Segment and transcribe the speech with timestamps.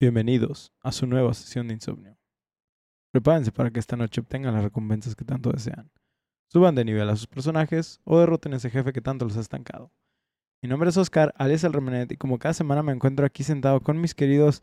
[0.00, 2.16] Bienvenidos a su nueva sesión de insomnio.
[3.12, 5.92] Prepárense para que esta noche obtengan las recompensas que tanto desean.
[6.48, 9.40] Suban de nivel a sus personajes o derroten a ese jefe que tanto los ha
[9.40, 9.92] estancado.
[10.62, 13.82] Mi nombre es Oscar, alias El Remenet, y como cada semana me encuentro aquí sentado
[13.82, 14.62] con mis queridos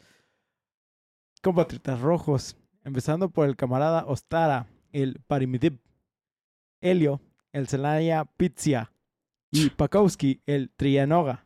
[1.44, 5.78] compatriotas rojos, empezando por el camarada Ostara, el Parimidib,
[6.82, 8.92] Helio, el Zelaya Pizia
[9.52, 11.46] y Pakowski, el Trianoga.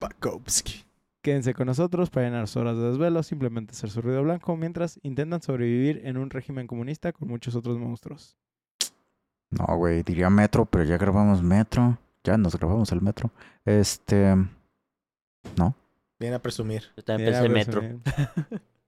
[0.00, 0.89] Pakowski.
[1.22, 4.98] Quédense con nosotros para llenar sus horas de desvelo, simplemente hacer su ruido blanco mientras
[5.02, 8.36] intentan sobrevivir en un régimen comunista con muchos otros monstruos.
[9.50, 11.98] No, güey, diría metro, pero ya grabamos metro.
[12.24, 13.30] Ya nos grabamos el metro.
[13.64, 14.34] Este.
[15.56, 15.74] No.
[16.18, 16.84] Viene a presumir.
[16.96, 17.82] Yo también pensé metro.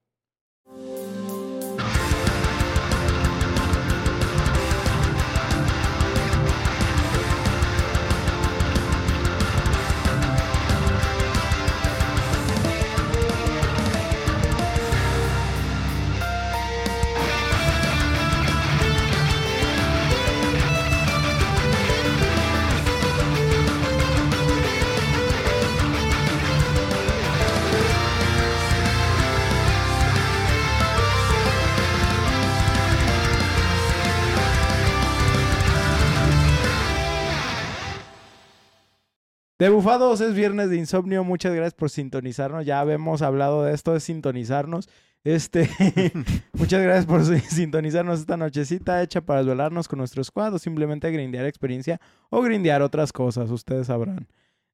[39.62, 41.22] De bufados es viernes de insomnio.
[41.22, 42.66] Muchas gracias por sintonizarnos.
[42.66, 44.88] Ya habíamos hablado de esto, de sintonizarnos.
[45.22, 45.70] Este,
[46.52, 51.08] muchas gracias por si- sintonizarnos esta nochecita hecha para desvelarnos con nuestro squad o simplemente
[51.12, 54.26] grindear experiencia o grindear otras cosas, ustedes sabrán.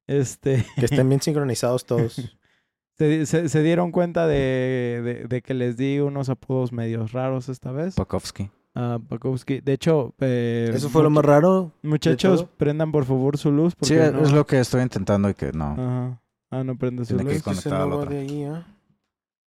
[0.07, 2.35] Este, Que estén bien sincronizados todos.
[2.97, 7.47] se, se- se dieron cuenta de, de- de que les di unos apodos medios raros
[7.47, 7.93] esta vez.
[7.93, 8.49] Pakowski.
[8.79, 9.59] A Pakowski.
[9.61, 11.71] De hecho, eh, Eso fue lo más raro.
[11.83, 13.73] muchachos, prendan por favor su luz.
[13.81, 15.71] Sí, no- es lo que estoy intentando y que no.
[15.73, 16.21] Ajá.
[16.51, 17.43] Ah, no prende su Tiene que luz.
[17.43, 18.17] con- Ese conectada no la otra.
[18.17, 18.65] ahí, ¿ah?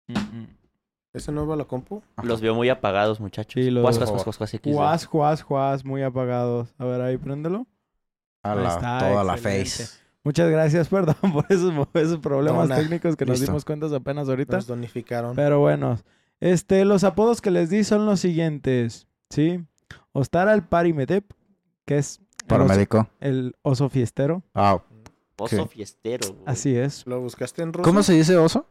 [0.08, 0.48] Mm, mm.
[1.14, 2.02] ¿Ese no va a la compu?
[2.24, 3.54] Los veo muy apagados, muchachos.
[3.64, 4.62] Sí, los- Juas, juas, juas, juas, juas.
[4.64, 6.74] Juas, juas, juas, muy apagados.
[6.78, 7.68] A ver, ahí préndelo.
[8.44, 9.86] A Ahí la- está, toda la face.
[10.24, 14.58] Muchas gracias, perdón por esos, esos problemas No, técnicos que nos dimos cuenta apenas ahorita.
[14.58, 15.36] Nos donificaron.
[15.36, 16.00] Pero bueno,
[16.40, 19.64] este, los apodos que les di son los siguientes, ¿sí?
[20.12, 21.26] Ostara el Parimedep,
[21.86, 23.08] que es el oso, Paramédico.
[23.20, 24.44] el oso fiestero.
[24.54, 24.82] Ah,
[25.40, 25.76] Oso ¿Qué?
[25.76, 26.30] fiestero.
[26.34, 26.44] güey.
[26.48, 27.06] Así es.
[27.06, 27.84] ¿Lo buscaste en ruso?
[27.84, 28.68] ¿Cómo se dice oso?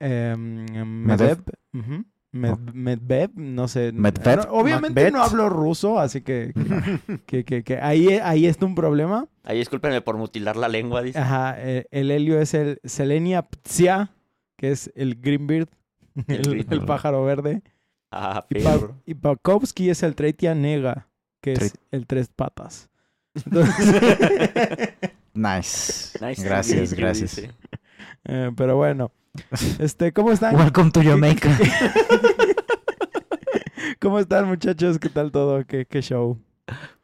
[0.00, 0.64] Em,
[1.04, 1.42] Medvev.
[1.72, 1.94] Medvev.
[1.98, 2.04] ujú.
[2.32, 3.90] Med- Medvev, no sé.
[3.92, 4.40] Medved.
[4.50, 5.12] Obviamente Macbeth.
[5.12, 6.52] no hablo ruso, así que,
[7.26, 9.26] que, que, que ahí, ahí está un problema.
[9.44, 11.18] Ahí discúlpenme por mutilar la lengua, dice.
[11.18, 14.10] Ajá, eh, el helio es el Selenia Ptsia,
[14.56, 15.68] que es el Greenbeard,
[16.26, 16.72] El el, Greenbeard.
[16.72, 17.62] el pájaro verde.
[18.10, 18.46] Ah,
[19.04, 21.08] Y, Pakowski es el Tretia Nega,
[21.42, 22.88] que es el tres patas.
[23.34, 23.74] Entonces,
[25.34, 26.18] Nice.
[26.26, 27.38] Nice Gracias, gracias.
[28.24, 29.12] eh, pero bueno,
[29.78, 30.56] este, ¿cómo están?
[30.56, 31.48] Welcome to Jamaica.
[34.00, 34.98] ¿Cómo están muchachos?
[34.98, 35.64] ¿Qué tal todo?
[35.66, 36.38] ¿Qué, qué show?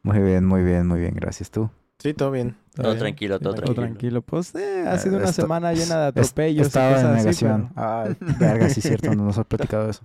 [0.03, 1.13] muy bien, muy bien, muy bien.
[1.15, 1.69] Gracias tú.
[1.99, 2.55] Sí, todo bien.
[2.75, 2.99] Todo bien?
[2.99, 3.87] tranquilo, todo Todo tranquilo.
[3.87, 4.21] tranquilo.
[4.21, 6.67] Pues eh, ha Eh, sido una esto- semana llena de atropellos.
[6.67, 7.71] Estaba en así, negación.
[7.75, 9.13] pero- verga, sí es cierto.
[9.15, 10.03] No nos has platicado eso.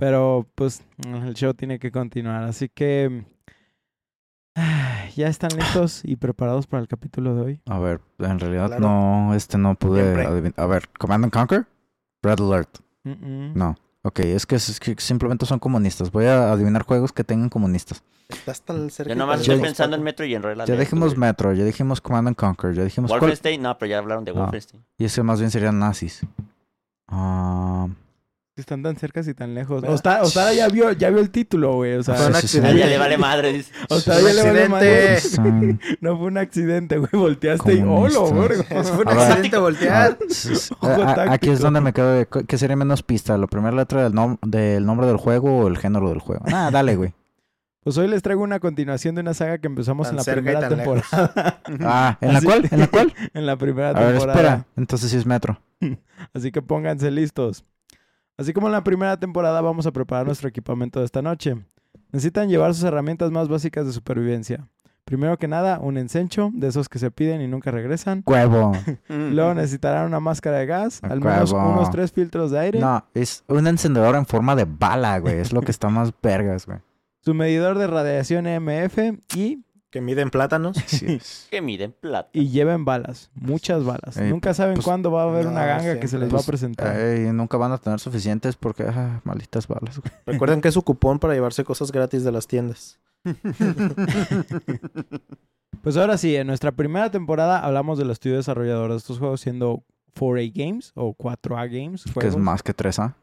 [0.00, 2.42] Pero pues el show tiene que continuar.
[2.44, 3.24] Así que
[5.14, 7.60] ya están listos y preparados para el capítulo de hoy.
[7.66, 8.80] A ver, en realidad Claro.
[8.80, 10.54] no, este no pude adivinar.
[10.56, 11.66] A ver, Command and Conquer,
[12.22, 12.78] Red Alert.
[13.04, 13.52] Mm-mm.
[13.54, 13.76] No.
[14.02, 16.10] Ok, es que, es que simplemente son comunistas.
[16.10, 18.02] Voy a adivinar juegos que tengan comunistas.
[18.30, 19.12] Estás tan cerca.
[19.12, 22.28] Yo nomás estoy pensando en Metro y en Red Ya dijimos Metro, ya dijimos Command
[22.28, 23.10] and Conquer, ya dijimos.
[23.10, 24.32] Wolfenstein, no, pero ya hablaron de.
[24.32, 24.82] Wolfenstein.
[24.96, 26.22] Y ese más bien serían nazis.
[27.08, 27.88] Ah,
[28.60, 29.82] Están tan cerca y tan lejos.
[29.84, 31.94] Ostara, Ostara ya vio, ya vio el título, güey.
[31.96, 32.58] O sea, Fue un Sí, sí, sí.
[32.58, 32.78] A accidente.
[32.82, 33.64] ella le vale madre.
[33.88, 35.18] Ostara ya le vale madre.
[36.00, 37.10] No fue un accidente, güey.
[37.12, 38.64] Volteaste y ¡holo, verga!
[38.84, 40.18] Fue un accidente voltear.
[40.82, 43.36] Ah, aquí es donde me quedo de ¿qué sería menos pista?
[43.38, 46.44] ¿La primera letra del, nom- del nombre del juego o el género del juego?
[46.52, 47.14] Ah, dale, güey.
[47.82, 50.68] Pues hoy les traigo una continuación de una saga que empezamos Tan en la primera
[50.68, 51.62] temporada.
[51.82, 52.68] Ah, ¿en la Así- cual?
[52.70, 53.14] ¿En la cual?
[53.32, 54.32] en la primera A ver, temporada.
[54.38, 54.66] espera.
[54.76, 55.58] Entonces sí es Metro.
[56.34, 57.64] Así que pónganse listos.
[58.40, 61.56] Así como en la primera temporada vamos a preparar nuestro equipamiento de esta noche.
[62.10, 64.66] Necesitan llevar sus herramientas más básicas de supervivencia.
[65.04, 68.22] Primero que nada, un encencho, de esos que se piden y nunca regresan.
[68.24, 68.72] Huevo.
[69.08, 73.44] Luego necesitarán una máscara de gas, al menos unos tres filtros de aire, No, es
[73.46, 75.36] un encendedor en forma de bala, güey.
[75.36, 76.78] Es lo que está más vergas, güey.
[77.20, 78.98] su medidor de radiación EMF
[79.36, 80.76] y, Que miden plátanos.
[81.50, 82.30] Que miden plata.
[82.32, 84.16] y lleven balas, muchas balas.
[84.16, 86.34] Eh, nunca saben pues, cuándo va a haber no, una ganga que se les va
[86.34, 86.96] a Pues, presentar.
[86.96, 90.12] Ey, nunca van a tener suficientes porque, ah, malditas balas, güey.
[90.26, 92.98] Recuerden que es su cupón para llevarse cosas gratis de las tiendas.
[95.82, 99.82] Pues ahora sí, en nuestra primera temporada hablamos del estudio desarrollador de estos juegos, siendo
[100.14, 102.04] 4A Games o 4A Games.
[102.18, 103.14] Que es más que 3A.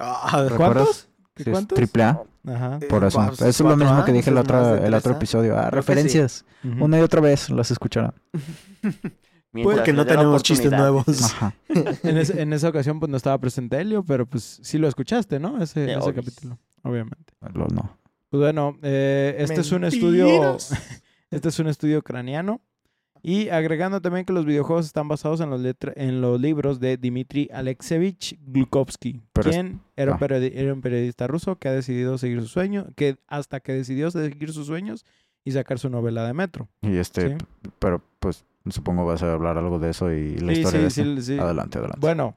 [0.00, 1.08] Ah, ¿Cuántos?
[1.34, 1.44] ¿Qué
[1.74, 2.22] triple A.
[2.46, 2.78] Ajá.
[2.80, 3.20] Eh, Por eso.
[3.32, 5.16] Eso es lo mismo 4A, que dije el otro, de el otro 3A.
[5.16, 5.58] episodio.
[5.58, 6.44] Ah, referencias.
[6.62, 8.14] Una y otra vez las escucharán.
[9.52, 11.22] Mientras Porque no tenemos chistes nuevos.
[11.22, 11.54] Ajá.
[12.02, 15.62] En, esa ocasión pues no estaba presente Helio, pero pues sí lo escuchaste, ¿no?
[15.62, 17.32] Ese, capítulo, obviamente.
[17.52, 17.98] Lo- no.
[18.30, 20.56] Pues bueno, eh, este es un estudio,
[21.30, 22.60] este es un estudio ucraniano
[23.26, 26.98] y agregando también que los videojuegos están basados en los, letra- en los libros de
[26.98, 30.36] Dmitry Alexeyevich Glukovsky, Pero es- quien era, un ah.
[30.36, 34.52] era un periodista ruso que ha decidido seguir su sueño, que hasta que decidió seguir
[34.52, 35.06] sus sueños
[35.42, 36.68] y sacar su novela de Metro.
[36.82, 37.44] Y este, Sí.
[37.78, 41.12] pero pues supongo vas a hablar algo de eso y la Sí, historia sí, de
[41.14, 41.22] este.
[41.22, 41.38] sí, sí.
[41.38, 42.00] Adelante, adelante.
[42.00, 42.36] Bueno,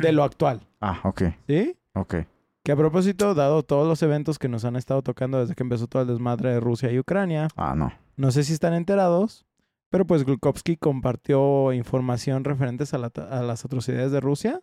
[0.00, 1.76] de lo actual, Ah, ok, ¿sí?
[1.94, 2.14] ok.
[2.62, 5.86] Que a propósito, dado todos los eventos que nos han estado tocando desde que empezó
[5.86, 7.92] todo el desmadre de Rusia y Ucrania, Ah, no.
[8.16, 9.46] no sé si están enterados,
[9.96, 14.60] pero pues Glukovsky compartió información referentes a, la- a las atrocidades de Rusia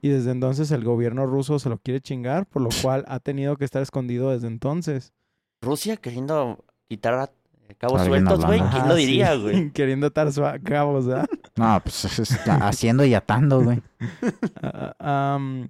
[0.00, 3.58] y desde entonces el gobierno ruso se lo quiere chingar, por lo cual ha tenido
[3.58, 5.12] que estar escondido desde entonces.
[5.60, 7.24] Rusia queriendo quitar a
[7.68, 8.62] eh, cabos sueltos, güey.
[8.70, 9.00] ¿Quién lo sí.
[9.04, 9.70] diría, güey?
[9.74, 10.30] Queriendo atar
[10.64, 11.28] cabos, ¿verdad?
[11.54, 13.82] No, pues haciendo y atando, güey.
[14.62, 15.68] Ah, am,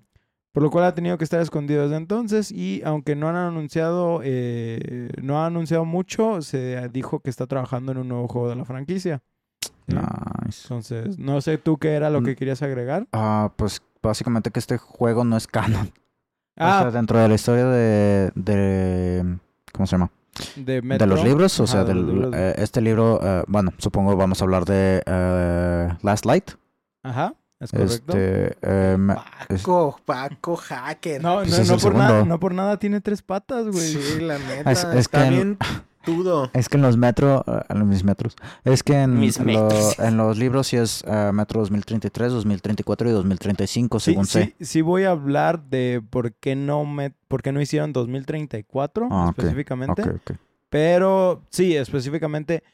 [0.52, 4.20] por lo cual ha tenido que estar escondido desde entonces y aunque no han anunciado
[4.22, 8.56] eh, no ha anunciado mucho se dijo que está trabajando en un nuevo juego de
[8.56, 9.22] la franquicia.
[9.87, 10.62] Nice.
[10.64, 12.25] entonces no sé tú qué era lo Mm.
[12.25, 15.90] que querías agregar Ah, pues básicamente que este juego no es canon.
[16.56, 19.38] ah O sea, dentro de la historia de, de
[19.72, 20.10] ¿cómo se llama?
[20.56, 22.34] de los libros, o Ajá, sea, de los del, libros.
[22.34, 26.52] eh, este libro, eh, bueno, supongo vamos a hablar de eh, Last Light.
[27.02, 28.99] ajá es correcto Este, eh,
[29.49, 31.23] Paco, Paco Hacker.
[31.23, 34.20] no, pues no, es no por nada, no por nada tiene tres patas güey Sí,
[34.20, 34.70] la neta.
[34.70, 35.59] Es- es está que en- bien
[36.05, 36.50] tudo.
[36.53, 39.69] es que en los metro, eh, en mis metros, es que en, Mis lo-
[39.99, 44.56] en los libros sí es eh, metro 2033, 2034 y 2035, Sí, según sí, sé.
[44.64, 49.26] sí voy a hablar de por qué no me, por qué no hicieron 2034 Ah,
[49.37, 50.03] específicamente.
[50.03, 50.37] Ok, ok.
[50.70, 52.64] Pero sí, específicamente,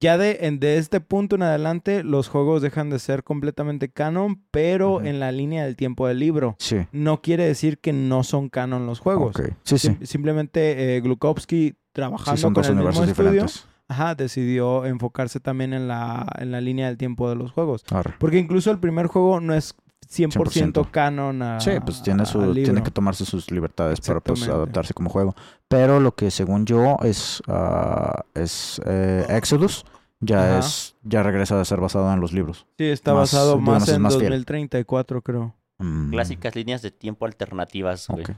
[0.00, 4.42] ya de, en- de este punto en adelante, los juegos dejan de ser completamente canon,
[4.50, 6.56] pero en la línea del tiempo del libro.
[6.58, 6.86] Sí.
[6.92, 9.36] No quiere decir que no son canon los juegos.
[9.64, 9.88] Sí, sí.
[9.88, 13.46] Sim- simplemente eh, Glukowski, Sí, trabajando son con dos el mismo estudio,
[13.88, 17.84] ajá, decidió enfocarse también en la, en la línea del tiempo de los juegos.
[18.18, 19.74] Porque incluso el primer juego no es
[20.08, 20.30] 100%,
[20.72, 20.90] 100%.
[20.90, 25.10] canon a, Sí, pues tiene, su, tiene que tomarse sus libertades para pues, adaptarse como
[25.10, 25.34] juego.
[25.68, 29.84] Pero lo que según yo es, ah, es eh, Exodus,
[30.20, 30.58] ya Ajá.
[30.60, 32.66] es ya regresa a ser basado en los libros.
[32.78, 34.30] Sí, está más, basado más en más fiel.
[34.30, 35.54] 2034, creo.
[35.78, 38.22] Mm, Clásicas líneas de tiempo alternativas, güey.
[38.24, 38.30] ok.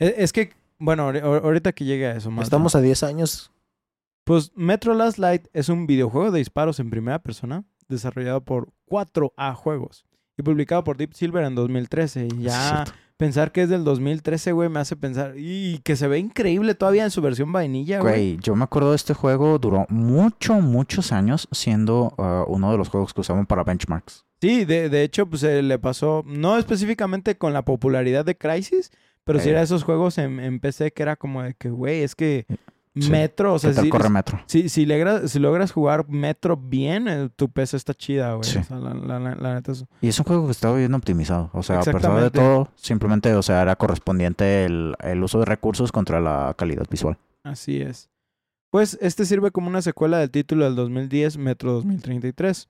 [0.00, 2.44] Es, es que, bueno, ahori- ahorita que llegue a eso más.
[2.44, 3.50] Estamos a 10 años.
[4.24, 9.54] Pues Metro Last Light es un videojuego de disparos en primera persona desarrollado por 4A
[9.54, 12.28] Juegos y publicado por Deep Silver en 2013.
[12.38, 12.84] Y ya
[13.16, 15.34] pensar que es del 2013, güey, me hace pensar.
[15.36, 18.12] Y que se ve increíble todavía en su versión vainilla, güey.
[18.34, 22.78] Güey, yo me acuerdo de este juego, duró mucho, muchos años siendo ah, uno de
[22.78, 24.24] los juegos que usaban para benchmarks.
[24.40, 28.90] Sí, de, de hecho, pues se le pasó, no específicamente con la popularidad de Crisis,
[29.24, 29.52] pero sí Eh.
[29.52, 32.44] era esos juegos en, en PC que era como de que, güey, es que
[32.96, 33.10] Sí.
[33.10, 34.40] Metro, o sea, ¿Qué tal sí- corre Metro?
[34.46, 34.86] Si, si,
[35.26, 38.44] si logras jugar Metro bien, eh, tu PC está chida, güey.
[38.44, 38.58] Sí.
[38.58, 40.94] O sea, la, la- la- la neta es- Y es un juego que estaba bien
[40.94, 41.50] optimizado.
[41.54, 45.44] O sea, a pesar de todo, simplemente, o sea, era correspondiente el, el uso de
[45.44, 47.18] recursos contra la calidad visual.
[47.42, 48.10] Así es.
[48.70, 52.68] Pues este sirve como una secuela del título del 2010, Metro 2033.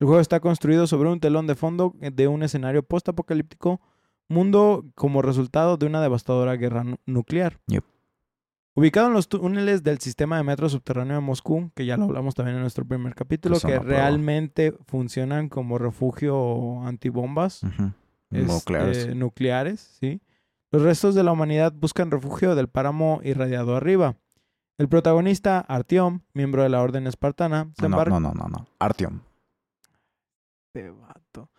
[0.00, 3.80] El juego está construido sobre un telón de fondo de un escenario postapocalíptico,
[4.28, 7.58] mundo como resultado de una devastadora guerra nu- nuclear.
[7.68, 7.84] Yep.
[8.74, 12.34] Ubicado en los túneles del sistema de metro subterráneo de Moscú, que ya lo hablamos
[12.34, 17.62] también en nuestro primer capítulo, Que realmente funcionan como refugio antibombas.
[18.30, 19.14] Este, Nucleares.
[19.14, 20.22] nucleares, ¿sí?
[20.70, 24.16] Los restos de la humanidad buscan refugio del páramo irradiado arriba.
[24.78, 28.10] El protagonista, Artyom, miembro de la Orden Espartana, se No, no, embarca...
[28.10, 28.66] no, no, no, no.
[28.78, 29.20] Artyom.
[30.74, 31.50] Este vato.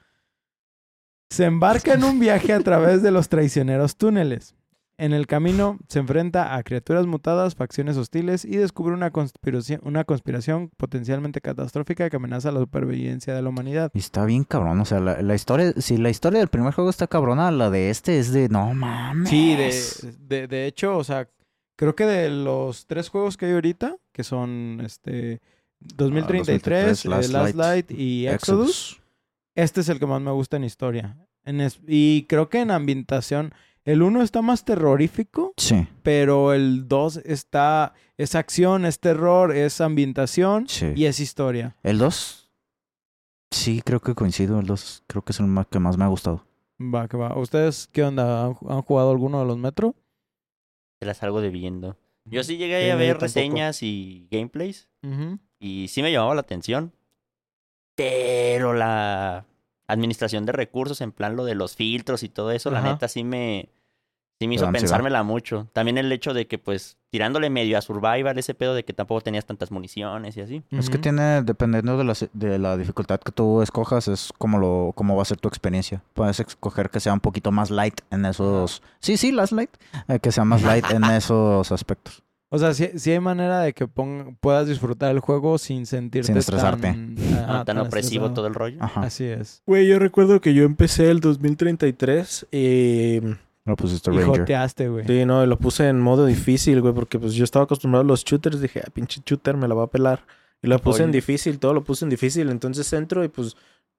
[1.29, 4.55] Se embarca en un viaje a través de los traicioneros túneles.
[4.97, 10.03] En el camino se enfrenta a criaturas mutadas, facciones hostiles y descubre una conspiración, una
[10.03, 13.91] conspiración potencialmente catastrófica que amenaza la supervivencia de la humanidad.
[13.95, 14.79] Y está bien cabrón.
[14.79, 17.89] O sea, la, la historia, si la historia del primer juego está cabrona, la de
[17.89, 19.29] este es de no mames.
[19.29, 21.27] Sí, de, de, de hecho, o sea,
[21.75, 25.41] creo que de los tres juegos que hay ahorita, que son este
[25.79, 26.47] 2033,
[27.03, 27.55] 2033, eh, Last Last, Light
[27.89, 29.01] Light y Exodus, Exodus.
[29.55, 31.17] este es el que más me gusta en historia.
[31.45, 33.53] En es- y creo que en ambientación,
[33.85, 39.81] el uno está más terrorífico, Sí, pero el 2 está, es acción, es terror, es
[39.81, 40.93] ambientación sí.
[40.95, 41.75] y es historia.
[41.83, 42.39] El 2
[43.51, 44.59] Sí, creo que coincido.
[44.59, 46.43] El 2 creo que es el más, que más me ha gustado.
[46.81, 47.37] Va, que va.
[47.37, 48.45] ¿Ustedes qué onda?
[48.45, 49.93] ¿Han, han jugado alguno de los Metro?
[50.99, 51.95] Te las salgo debiendo.
[52.25, 53.25] Yo sí llegué Sí, a ver tampoco.
[53.25, 54.89] reseñas y gameplays.
[55.59, 56.93] Y sí me llamaba la atención.
[57.95, 59.45] Pero la
[59.93, 63.23] administración de recursos, en plan lo de los filtros y todo eso, la neta sí
[63.23, 63.69] me,
[64.39, 65.67] sí me hizo pensármela mucho.
[65.73, 69.21] También el hecho de que, pues, tirándole medio a Survival, ese pedo de que tampoco
[69.21, 70.63] tenías tantas municiones y así.
[70.71, 74.91] Es que tiene, dependiendo de la, de la dificultad que tú escojas, es como lo,
[74.95, 76.03] cómo va a ser tu experiencia.
[76.13, 78.81] Puedes escoger que sea un poquito más light en esos.
[78.99, 79.69] Sí, sí, las light.
[80.07, 82.23] eh, que sea más light en esos aspectos.
[82.55, 86.27] O sea, sí, sí hay manera de que pon- puedas disfrutar el juego sin sentirte
[86.27, 86.81] Sin estresarte.
[86.83, 87.15] tan,
[87.65, 88.33] tan opresivo estresado.
[88.33, 88.77] todo el rollo.
[88.79, 89.01] Ajá.
[89.01, 89.63] Así es.
[89.65, 93.19] Güey, yo recuerdo que yo empecé el 2033 y...
[93.65, 94.39] Lo pusiste Y Ranger.
[94.41, 95.05] joteaste, güey.
[95.07, 98.05] Sí, no, y lo puse en modo difícil, güey, porque pues yo estaba acostumbrado a
[98.07, 98.59] los shooters.
[98.61, 100.19] Dije, ah, pinche shooter, me la va a pelar.
[100.61, 102.49] Y lo puse en difícil, todo lo puse en difícil.
[102.49, 103.55] Entonces entro y pues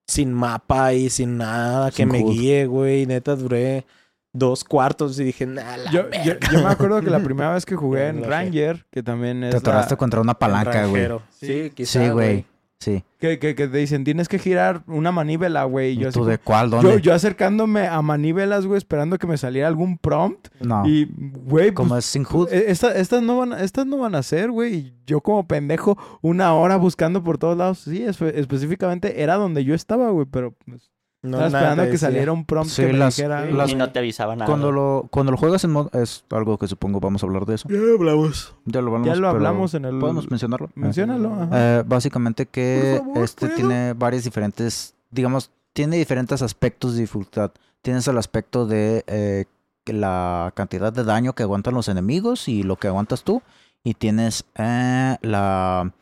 [0.07, 3.07] sin mapa y sin nada que me guíe, güey.
[3.07, 3.87] Neta, duré
[4.35, 6.49] dos cuartos y dije, nah, la Yo, yo, verga".
[6.53, 8.23] yo me acuerdo que la primera vez que jugué en.
[8.25, 11.09] Ranger, que también es Te atoraste la- contra una palanca, güey.
[11.31, 12.45] Sí, quizá, Sí, güey.
[12.81, 13.03] Sí.
[13.19, 15.93] que, que, que te dicen, tienes que girar una manívela, güey.
[15.93, 16.71] Y ¿Y yo, así tú de cuál?
[16.71, 17.01] yo, ¿Dónde?
[17.01, 20.49] yo acercándome a manívelas, güey, esperando que me saliera algún prompt.
[20.61, 20.87] No.
[20.87, 21.07] Y,
[21.47, 22.49] güey, pues, Como es sin HUD.
[22.53, 24.75] eh, esta- estas, no van, estas no van a ser, güey.
[24.75, 27.79] Y yo como pendejo, una hora buscando por todos lados.
[27.79, 30.91] Sí, espe- específicamente era donde yo estaba, güey, pero pues,
[31.25, 32.09] No, estaba nada esperando que decía.
[32.09, 33.45] saliera un prompt Sí, que me las- dijera...
[33.47, 34.47] las- Y no te avisaba nada.
[34.47, 37.55] Cuando lo, cuando lo juegas en mod, es algo que supongo vamos a hablar de
[37.57, 37.69] eso.
[37.69, 38.53] Ya lo hablamos.
[38.67, 39.07] Ya lo hablamos.
[39.07, 39.99] Ya lo hablamos en el...
[39.99, 40.71] Podemos mencionarlo.
[40.75, 41.49] Menciónalo, ajá.
[41.53, 43.57] Eh, básicamente que favor, este ¿puedo?
[43.57, 47.51] tiene varios diferentes, digamos, tiene diferentes aspectos de dificultad.
[47.83, 49.47] Tienes el aspecto de eh,
[49.87, 53.43] la cantidad de daño que aguantan los enemigos y lo que aguantas tú.
[53.83, 55.93] Y tienes eh, la...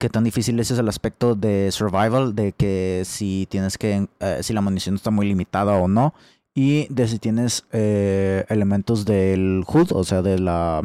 [0.00, 4.54] qué tan difícil es el aspecto de survival, de que si tienes que, eh, si
[4.54, 6.14] la munición está muy limitada o no.
[6.54, 10.82] Y de si tienes eh, elementos del HUD, o sea, de la...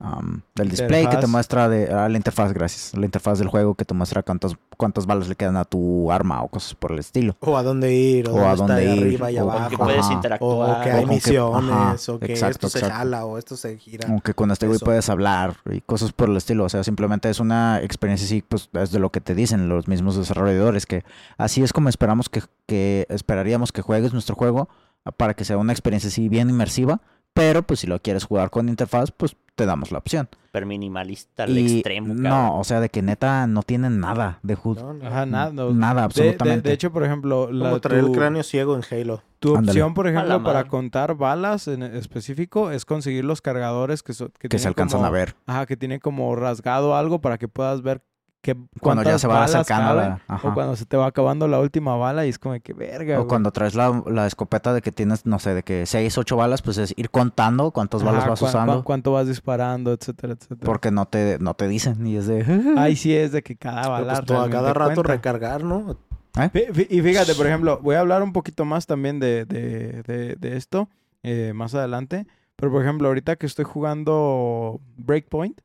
[0.00, 2.92] um, del display que te muestra de ah, la interfaz, gracias.
[2.98, 6.42] La interfaz del juego que te muestra cuántas, cuántas balas le quedan a tu arma
[6.42, 7.36] o cosas por el estilo.
[7.40, 9.70] O a dónde ir, o, O a dónde ir, arriba y o- O abajo.
[9.70, 10.80] que puedes interactuar.
[10.80, 13.56] O que o hay que- misiones, ajá, o que exacto, esto se jala, o esto
[13.56, 14.08] se gira.
[14.08, 16.64] Aunque con este güey puedes hablar y cosas por el estilo.
[16.64, 19.88] O sea, simplemente es una experiencia así, pues es de lo que te dicen los
[19.88, 21.04] mismos desarrolladores, que
[21.38, 24.68] así es como esperamos que, que esperaríamos que juegues nuestro juego
[25.04, 27.00] ah, para que sea una experiencia así bien inmersiva.
[27.34, 30.28] Pero pues si lo quieres jugar con interfaz, pues te damos la opción.
[30.46, 32.08] Super minimalista al Y extremo.
[32.08, 32.22] cabrón.
[32.22, 34.78] no, o sea, de que neta no tienen nada de HUD.
[34.78, 35.06] No, no.
[35.06, 35.52] Ajá, nada.
[35.52, 35.70] no.
[35.72, 36.68] Nada, De- de, absolutamente.
[36.68, 39.22] de hecho, por ejemplo, la, Como traer tu, el cráneo ciego en Halo.
[39.40, 39.72] tu Ándale.
[39.80, 44.48] opción, por ejemplo, para contar balas en específico es conseguir los cargadores que, so- que,
[44.48, 45.34] que se tienen alcanzan como- a ver.
[45.46, 48.00] Ajá, que tiene como rasgado algo para que puedas ver
[48.44, 50.48] que Cuando ya se va balas acercando la- ajá.
[50.48, 53.22] o cuando se te va acabando la última bala y es como que verga, O
[53.22, 53.28] güey.
[53.28, 56.60] cuando traes la, la escopeta de que tienes, no sé, de que 6, 8 balas,
[56.62, 58.72] pues es ir contando cuántas balas Ajá, vas cuán- usando.
[58.74, 60.60] cuán- cuánto vas disparando, etcétera, etcétera.
[60.66, 62.06] Porque no te, no te dicen.
[62.06, 62.74] Y es de.
[62.76, 65.12] Ahí sí es de que cada bala pues, todo- cada rato cuenta.
[65.14, 65.96] recargar, ¿no?
[66.34, 70.36] Fí- Y fíjate, por ejemplo, voy a hablar un poquito más también de, de, de,
[70.38, 70.88] de esto
[71.22, 72.26] eh, más adelante.
[72.56, 75.60] Pero, por ejemplo, ahorita que estoy jugando Breakpoint,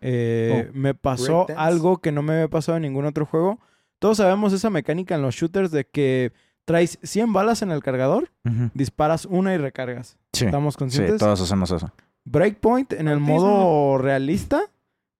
[0.00, 3.58] eh, me pasó algo que no me había pasado en ningún otro juego.
[3.98, 6.32] Todos sabemos esa mecánica en los shooters de que
[6.64, 8.30] traes 100 balas en el cargador,
[8.74, 10.18] disparas una y recargas.
[10.32, 11.18] Sí, ¿Estamos sí, conscientes?
[11.18, 11.92] todos hacemos eso.
[12.24, 14.62] Breakpoint en el modo realista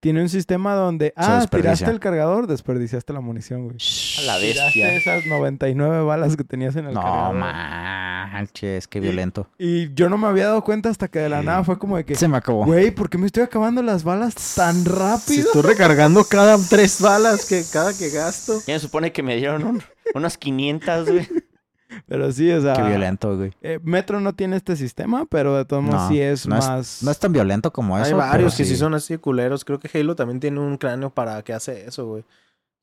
[0.03, 3.77] tiene un sistema donde, ah, tiraste el cargador, desperdiciaste la munición, güey.
[4.19, 4.95] A la Tiraste bestia.
[4.95, 7.37] esas 99 balas que tenías en el No cargador.
[7.37, 9.49] manches, qué violento.
[9.61, 12.05] Y yo no me había dado cuenta hasta que de la nada fue como de
[12.05, 12.65] que, Se me acabó.
[12.65, 15.47] güey, ¿por qué me estoy acabando las balas tan Si rápido?
[15.47, 18.61] estoy recargando cada tres balas que cada que gasto.
[18.65, 19.83] ¿Quién supone que me dieron un-
[20.15, 21.29] unas 500, güey?
[22.07, 23.53] Pero sí, o sea, Qué violento, güey.
[23.63, 26.67] eh, Metro no tiene este sistema, pero de todos modos No, sí es no es-
[26.67, 27.03] más...
[27.03, 28.07] No es tan violento como eso.
[28.07, 28.71] Hay varios que sí.
[28.73, 29.65] sí son así de culeros.
[29.65, 32.25] Creo que Halo también tiene un cráneo para que hace eso, güey.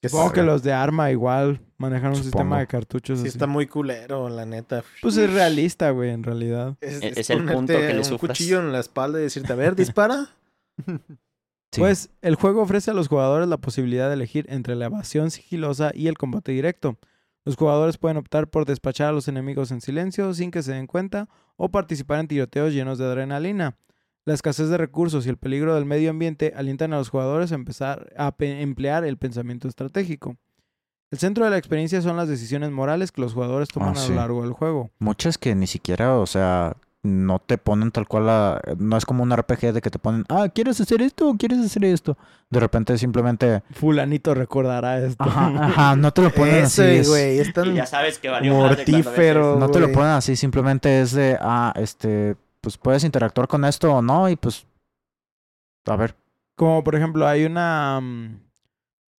[0.02, 2.32] Supongo que los de arma igual manejan un Supongo.
[2.32, 3.36] sistema de cartuchos sí así.
[3.36, 4.82] está muy culero, la neta.
[5.02, 6.78] Pues es realista, güey, en realidad.
[6.80, 8.30] Es, Es- es es el punto que le un sufras.
[8.38, 10.28] cuchillo en la espalda y decirte, a ver, dispara.
[11.72, 11.82] Sí.
[11.82, 15.92] Pues el juego ofrece a los jugadores la posibilidad de elegir entre la evasión sigilosa
[15.94, 16.98] y el combate directo.
[17.46, 20.88] Los jugadores pueden optar por despachar a los enemigos en silencio sin que se den
[20.88, 23.78] cuenta o participar en tiroteos llenos de adrenalina.
[24.26, 27.56] La escasez de recursos y el peligro del medio ambiente alientan a los jugadores a
[27.56, 30.36] empezar a emplear el pensamiento estratégico.
[31.12, 34.10] El centro de la experiencia son las decisiones morales que los jugadores toman Ah, a
[34.10, 34.92] lo largo del juego.
[35.00, 38.62] Muchas que ni siquiera, o sea, no te ponen tal cual la...
[38.78, 41.60] No es como un RPG de que te ponen, ah, ¿quieres hacer esto o quieres
[41.60, 42.18] hacer esto?
[42.50, 43.64] De repente simplemente...
[43.72, 45.24] Fulanito recordará esto.
[45.24, 46.82] Ajá, ajá, no te lo ponen así.
[46.82, 49.58] Ese, es- güey, es Y tan ya sabes que valió mortífero.
[49.58, 53.94] No te lo ponen así, simplemente es de, ah, este, pues puedes interactuar con esto
[53.94, 54.66] o no y pues...
[55.86, 56.16] A ver.
[56.56, 58.40] Como por ejemplo, hay una mm,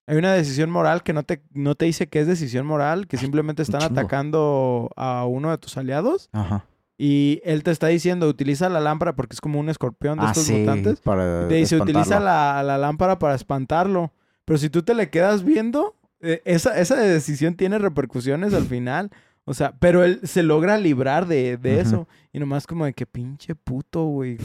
[0.07, 3.17] hay una decisión moral que no te, no te dice que es decisión moral, que
[3.17, 6.65] simplemente están atacando a uno de tus aliados Ajá.
[7.03, 10.29] Y él te está diciendo utiliza la lámpara porque es como un escorpión de Ah,
[10.29, 10.99] estos sí, mutantes.
[11.01, 14.11] para Te dice utiliza la, la lámpara para espantarlo.
[14.45, 19.09] Pero si tú te le quedas viendo, eh, esa, esa decisión tiene repercusiones al final.
[19.45, 22.07] O sea, pero él se logra librar de, de eso.
[22.31, 24.37] Y nomás como de que pinche puto, güey.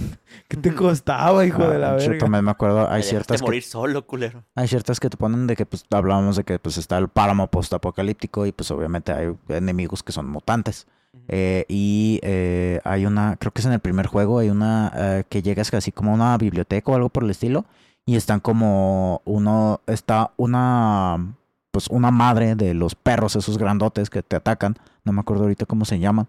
[0.49, 2.19] ¿Qué te costaba, hijo Ah, de la yo verga?
[2.25, 4.43] también me acuerdo, hay ciertas que morir solo, culero.
[4.55, 7.49] Hay ciertas que te ponen de que, pues, hablábamos de que, pues, está el páramo
[7.51, 10.87] postapocalíptico y, pues, obviamente hay enemigos que son mutantes.
[11.29, 15.25] Eh, y eh, hay una, creo que es en el primer juego, hay una eh,
[15.29, 17.65] que llegas casi como a una biblioteca o algo por el estilo
[18.05, 21.35] y están como uno, está una,
[21.73, 25.67] pues, una madre de los perros, esos grandotes que te atacan, no me acuerdo ahorita
[25.67, 26.29] cómo se llaman.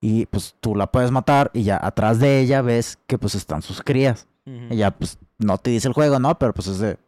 [0.00, 3.62] Y pues tú la puedes matar y ya atrás de ella ves que pues están
[3.62, 4.28] sus crías.
[4.46, 4.72] Ujú.
[4.72, 6.38] Y ya, pues, no te dice el juego, ¿no?
[6.38, 6.98] Pero pues es de.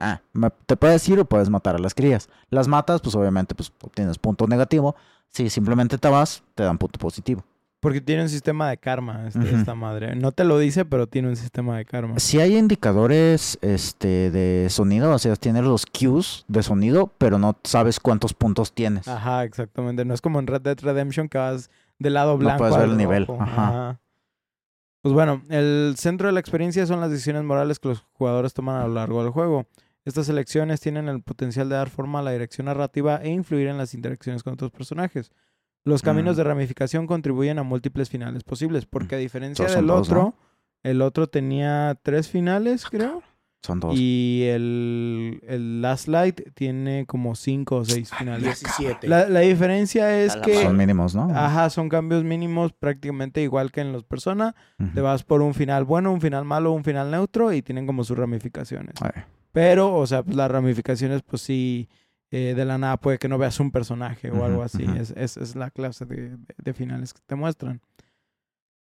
[0.00, 0.20] Ah,
[0.66, 2.28] te puedes ir o puedes matar a las crías.
[2.50, 4.94] Las matas, pues obviamente, pues obtienes punto negativo.
[5.30, 7.44] Si simplemente te vas, te dan punto positivo.
[7.80, 10.16] Porque tiene un sistema de karma este- esta madre.
[10.16, 12.18] No te lo dice, pero tiene un sistema de karma.
[12.18, 17.56] Si hay indicadores este, de sonido, o sea, tienes los cues de sonido, pero no
[17.62, 19.06] sabes cuántos puntos tienes.
[19.06, 20.04] Ajá, exactamente.
[20.04, 22.58] No es como en Red Dead Redemption que vas del lado No blanco.
[22.58, 23.42] puedes ver el nivel, rojo.
[23.42, 24.00] ajá.
[25.02, 28.82] Pues bueno, el centro de la experiencia son las decisiones morales que los jugadores toman
[28.82, 29.66] a lo largo del juego.
[30.08, 33.76] Estas elecciones tienen el potencial de dar forma a la dirección narrativa e influir en
[33.78, 35.30] las interacciones con otros personajes.
[35.84, 36.38] Los caminos Mm.
[36.38, 40.34] de ramificación contribuyen a múltiples finales posibles, porque a diferencia del dos, otro, ¿no?
[40.82, 43.22] el otro tenía tres finales, creo.
[43.62, 43.94] Son dos.
[43.98, 48.44] Y el, el Last Light tiene como cinco o seis finales.
[48.44, 49.08] 17.
[49.08, 50.62] La, la diferencia es la que...
[50.62, 51.28] Son mínimos, ¿no?
[51.34, 54.54] Ajá, son cambios mínimos prácticamente igual que en los Persona.
[54.94, 58.04] Te vas por un final bueno, un final malo, un final neutro y tienen como
[58.04, 58.94] sus ramificaciones.
[59.52, 61.88] Pero, o sea, pues las ramificaciones, pues sí,
[62.30, 64.84] eh, de la nada puede que no veas un personaje o algo así.
[64.98, 67.80] es, es, es la clase de, finales que te muestran.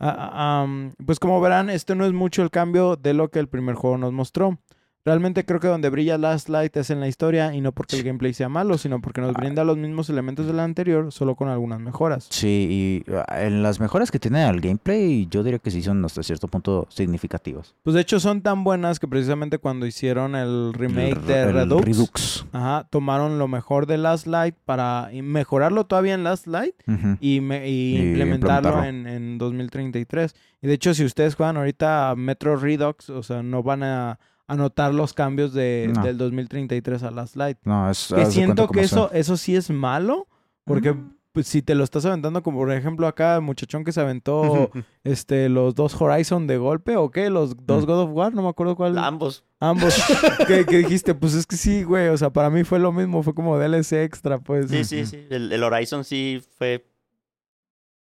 [0.00, 3.48] Ah, ah, pues como verán, esto no es mucho el cambio de lo que el
[3.48, 4.58] primer juego nos mostró.
[5.04, 8.02] Realmente creo que donde brilla Last Light es en la historia y no porque el
[8.04, 11.78] gameplay sea malo, sino porque nos brinda los mismos elementos del anterior, solo con algunas
[11.78, 12.26] mejoras.
[12.30, 16.02] Sí, y ah, en las mejoras que tiene el gameplay, yo diría que sí son
[16.06, 17.74] hasta cierto punto significativas.
[17.82, 21.84] Pues de hecho son tan buenas que precisamente cuando hicieron el remake El- de Redux,
[21.84, 22.46] Redux.
[22.52, 26.76] Ajá, tomaron lo mejor de Last Light para mejorarlo todavía en Last Light
[27.20, 28.84] y, me- y Y implementarlo, implementarlo.
[28.84, 30.34] En, en 2033.
[30.62, 34.56] Y de hecho, si ustedes juegan ahorita Metro Redux, o sea, no van a, a
[34.56, 36.02] notar los cambios de, No.
[36.02, 37.58] del 2033 a Last Light.
[37.64, 38.12] No, es.
[38.14, 40.26] Que siento que eso, eso sí es malo,
[40.64, 41.14] porque Mm.
[41.32, 44.70] pues, si te lo estás aventando, como por ejemplo acá el muchachón que se aventó
[45.04, 47.30] este, los dos Horizon de golpe, ¿o qué?
[47.30, 47.86] Los dos Mm.
[47.86, 48.98] God of War, no me acuerdo cuál.
[48.98, 49.44] Ambos.
[49.60, 49.94] Ambos.
[50.46, 52.08] que, que dijiste, pues es que sí, güey.
[52.08, 54.70] O sea, para mí fue lo mismo, fue como DLC extra, pues.
[54.70, 55.26] Sí, sí, sí.
[55.30, 56.86] El, el Horizon sí fue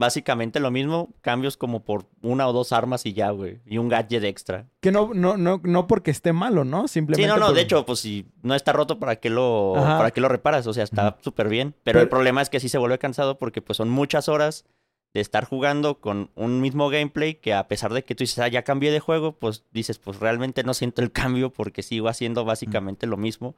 [0.01, 1.15] básicamente lo mismo.
[1.21, 3.61] Cambios como por una o dos armas y ya, güey.
[3.67, 4.67] Y un gadget extra.
[4.81, 6.89] Que no, no, no, no porque esté malo, ¿no?
[6.89, 7.29] Sí, Simplemente.
[7.29, 7.47] no, no.
[7.47, 9.99] por- De hecho, pues si no está roto, ¿para qué lo, Ajá.
[9.99, 10.67] ¿para qué lo reparas?
[10.67, 11.75] O sea, está súper bien.
[11.85, 14.65] Pero, Pero- el problema es que sí se vuelve cansado porque pues son muchas horas
[15.13, 18.49] de estar jugando con un mismo gameplay que a pesar de que tú dices, ah,
[18.49, 22.45] ya cambié de juego, pues dices, pues realmente no siento el cambio porque sigo haciendo
[22.45, 23.55] básicamente lo mismo.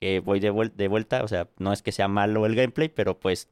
[0.00, 2.88] Que voy de, vuel- de vuelta, o sea, no es que sea malo el gameplay,
[2.90, 3.48] pero pues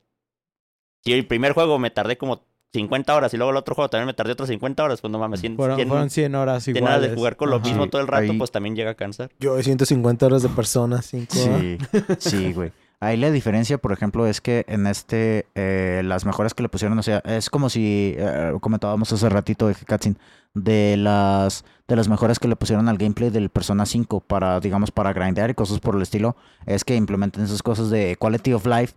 [1.04, 4.06] si el primer juego me tardé como 50 horas y luego el otro juego también
[4.06, 6.76] me tardé otras 50 horas, pues no mames, 100, Fueron, 100 fueron 100 horas 100
[6.76, 6.98] iguales.
[6.98, 7.66] horas de jugar con lo Ajá.
[7.68, 9.30] mismo Sí, todo el rato, ahí- pues también llega a cansar.
[9.38, 11.34] Yo 150 horas de persona, 5.
[11.34, 11.78] Sí,
[12.18, 12.72] sí, güey.
[13.00, 16.98] Ahí la diferencia, por ejemplo, es que en este, eh, las mejoras que le pusieron,
[16.98, 20.16] o sea, es como si eh, comentábamos hace ratito de Katsin,
[20.54, 24.90] de las, de las mejoras que le pusieron al gameplay del Persona 5 para, digamos,
[24.90, 26.34] para grindear y cosas por el estilo,
[26.66, 28.94] es que implementen esas cosas de quality of life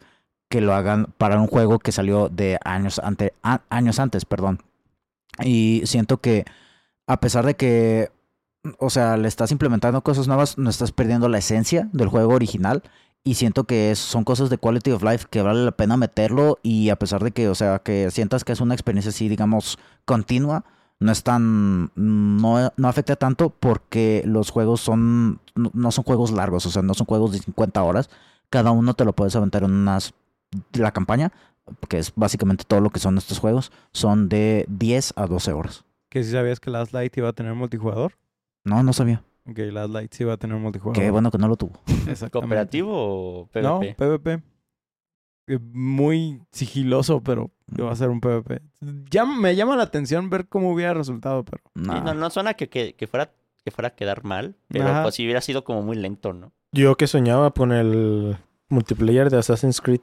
[0.49, 4.61] que lo hagan para un juego que salió de años, ante, a- años antes, perdón.
[5.43, 6.45] Y siento que
[7.07, 8.11] a pesar de que,
[8.79, 12.83] o sea, le estás implementando cosas nuevas, no estás perdiendo la esencia del juego original.
[13.23, 16.59] Y siento que son cosas de quality of life que vale la pena meterlo.
[16.63, 19.77] Y a pesar de que, o sea, que sientas que es una experiencia así, digamos,
[20.05, 20.63] continua,
[20.99, 21.91] no es tan.
[21.95, 25.41] No, no afecta tanto porque los juegos son.
[25.55, 28.09] No, no son juegos largos, o sea, no son juegos de 50 horas.
[28.49, 30.13] Cada uno te lo puedes aventar en unas.
[30.73, 31.31] La campaña
[31.89, 35.83] que es básicamente todo lo que son estos juegos, son de 10 a 12 horas.
[36.09, 38.13] Que si sabías que Last Light iba a tener multijugador.
[38.63, 39.23] No, no sabía.
[39.49, 41.01] Ok, Last Light sí iba a tener multijugador.
[41.01, 41.73] Qué bueno que no lo tuvo.
[42.31, 43.61] ¿Cooperativo o PvP?
[43.61, 44.41] No, PvP.
[45.47, 48.61] Eh, Muy sigiloso, pero va a ser un PvP.
[49.09, 51.61] Ya me llama la atención ver cómo hubiera resultado, pero...
[51.75, 52.01] Sí, Nah.
[52.01, 53.31] no, no suena que, que, que fuera
[53.63, 55.03] que fuera a quedar mal, pero Ajá.
[55.03, 56.53] pues si hubiera sido como muy lento, ¿no?
[56.71, 58.37] Yo que soñaba con el
[58.69, 60.01] multiplayer de Assassin's Creed.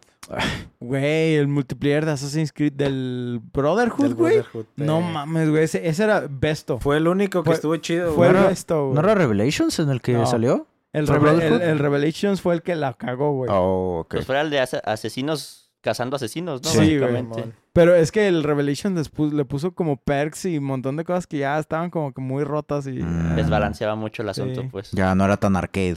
[0.81, 4.42] Güey, el multiplayer de Assassin's Creed del Brotherhood, güey.
[4.77, 5.12] No eh.
[5.12, 5.64] mames, güey.
[5.64, 6.79] Ese, ese era besto.
[6.79, 8.09] Fue el único que Fue- estuvo chido.
[8.14, 8.29] Fue güey.
[8.31, 8.94] el ¿No era- besto, güey.
[8.94, 10.27] ¿No era Revelations en el que No.
[10.27, 10.66] salió?
[10.92, 11.62] el, ¿Fue Reve- el, Brotherhood?
[11.62, 13.50] el Revelations fue el que la cagó, güey.
[13.53, 14.11] Oh, ok.
[14.14, 16.70] Pues fuera el de ase- asesinos cazando asesinos, ¿no?
[16.70, 17.27] Sí, güey.
[17.74, 21.38] Pero es que el Revelations le puso como perks y un montón de cosas que
[21.38, 23.03] ya estaban como que muy rotas y...
[23.03, 23.35] Mm.
[23.37, 24.68] Desbalanceaba mucho el asunto, Sí.
[24.70, 24.90] pues.
[24.92, 25.96] Ya no era tan arcade.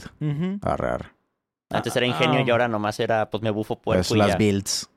[0.62, 1.06] Arre, arre.
[1.70, 2.44] Antes era ingenio Ah.
[2.46, 4.36] y ahora nomás era, pues me bufo puerco Pues y las ya.
[4.36, 4.88] builds.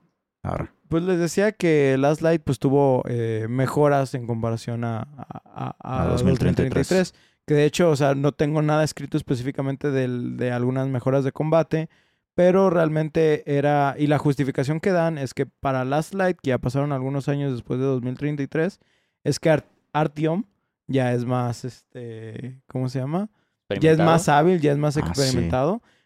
[0.87, 5.75] Pues les decía que Last Light pues tuvo eh, mejoras en comparación a, a, a-
[5.81, 6.73] A a 2033.
[6.89, 7.13] 2033.
[7.45, 11.31] Que de hecho, o sea, no tengo nada escrito específicamente del- de algunas mejoras de
[11.31, 11.89] combate.
[12.33, 13.95] Pero realmente era...
[13.97, 17.51] Y la justificación que dan es que para Last Light, que ya pasaron algunos años
[17.51, 18.79] después de 2033,
[19.25, 20.45] es que Ar- Artyom
[20.87, 22.61] ya es más, este...
[22.67, 23.29] ¿Cómo se llama?
[23.69, 24.09] Ya es Experimentado.
[24.11, 25.07] más hábil, ya es más Ah, sí.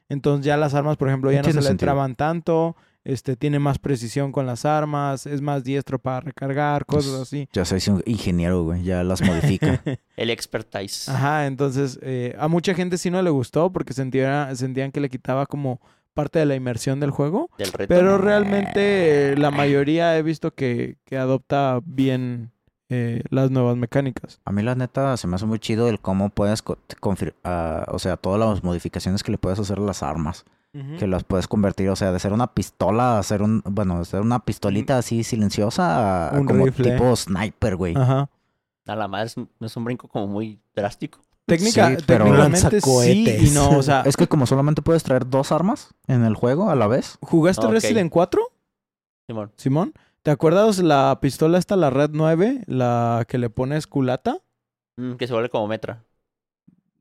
[0.09, 1.85] Entonces ya las armas, por ejemplo, ya no se le sentido.
[1.87, 2.75] traban tanto.
[3.03, 7.47] Este, tiene más precisión con las armas, es más diestro para recargar, cosas Pues, así.
[7.53, 8.83] Ya soy un ingeniero, güey.
[8.83, 9.83] Ya las modifica.
[10.17, 11.07] El expertise.
[11.09, 15.09] Ajá, entonces eh, a mucha gente sí no le gustó porque sentía, sentían que le
[15.11, 15.79] quitaba como
[16.15, 17.51] parte de la inmersión del juego.
[17.59, 17.93] Del reto.
[17.93, 22.51] Pero realmente eh, la mayoría he visto que, que adopta bien
[22.89, 24.39] eh, las nuevas mecánicas.
[24.45, 26.77] A mí la neta se me hace muy chido el cómo puedes, co-
[27.43, 30.45] ah, o sea, todas las modificaciones que le puedes hacer a las armas,
[30.99, 34.03] que las puedes convertir, o sea, de ser una pistola a ser un, bueno, de
[34.05, 36.91] ser una pistolita así silenciosa a, a Un como rifle.
[36.91, 37.95] tipo sniper, güey.
[37.95, 38.29] Ajá.
[38.85, 41.19] Nada más no es un brinco como muy drástico.
[41.45, 45.29] Técnica, Sí, pero- técnicamente sí y no, o sea, Es que como solamente puedes traer
[45.29, 47.17] dos armas en el juego a la vez.
[47.21, 47.71] ¿jugaste Ok.
[47.71, 48.41] Resident 4?
[49.27, 49.51] Simón.
[49.55, 49.93] Simón,
[50.25, 54.39] ¿te acuerdas la pistola esta, la Red 9, la que le pones culata?
[54.97, 56.03] Mm, que se vuelve como metra.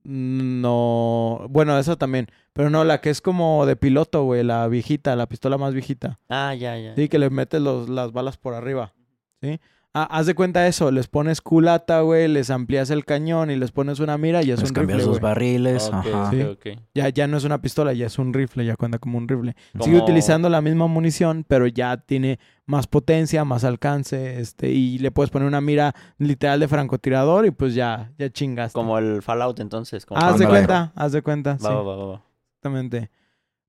[0.03, 5.17] No, bueno, esa también, pero no, la que es como de piloto, güey, la viejita,
[5.17, 6.21] la pistola más viejita.
[6.29, 6.95] Ah, ya, ya.
[6.97, 8.93] Sí, que le metes los, las balas por arriba,
[9.41, 9.59] ¿sí?
[9.97, 13.71] Ah, haz de cuenta eso, les pones culata, güey, les amplías el cañón y les
[13.71, 15.31] pones una mira y es Les un cambias rifle, los güey.
[15.31, 15.87] barriles.
[15.87, 16.31] Ok, ajá.
[16.33, 16.43] Sí.
[16.43, 16.79] ok, ok.
[16.97, 19.55] Ya, ya no es una pistola, ya es un rifle, ya cuenta como un rifle.
[19.81, 24.99] Sigue Como- utilizando la misma munición, pero ya tiene más potencia, más alcance, este, y
[24.99, 28.75] le puedes poner una mira literal de francotirador y pues ya, ya chingaste.
[28.77, 30.05] Como el Fallout entonces.
[30.07, 30.49] Como haz de Ándale.
[30.67, 32.23] cuenta, haz de cuenta, Va, sí, va, va, va, va.
[32.57, 33.11] exactamente.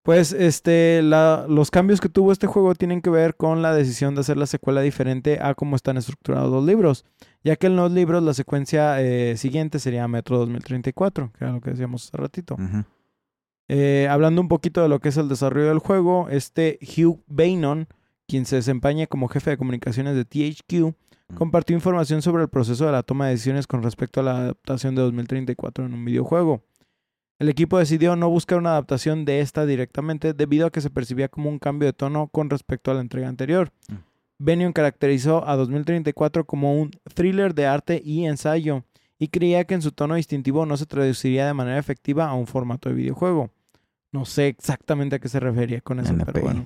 [0.06, 4.14] Pues este, la- los cambios que tuvo este juego tienen que ver con la decisión
[4.14, 7.06] de hacer la secuela diferente a cómo están estructurados los libros,
[7.44, 11.60] ya que en los libros la secuencia eh, siguiente sería Metro 2034, que era lo
[11.60, 12.56] que decíamos hace ratito.
[13.68, 17.88] Eh, hablando un poquito de lo que es el desarrollo del juego, este Hugh Bainon,
[18.28, 20.94] quien se desempeña como jefe de comunicaciones de THQ,
[21.36, 24.94] compartió información sobre el proceso de la toma de decisiones con respecto a la adaptación
[24.94, 26.62] de 2034 en un videojuego.
[27.40, 31.28] El equipo decidió no buscar una adaptación de esta directamente debido a que se percibía
[31.28, 33.72] como un cambio de tono con respecto a la entrega anterior.
[33.90, 33.94] Mm.
[34.38, 38.84] Benion caracterizó a 2034 como un thriller de arte y ensayo
[39.18, 42.48] y creía que en su tono distintivo no se traduciría de manera efectiva a un
[42.48, 43.50] formato de videojuego.
[44.12, 46.66] No sé exactamente a qué se refería con eso, pero bueno.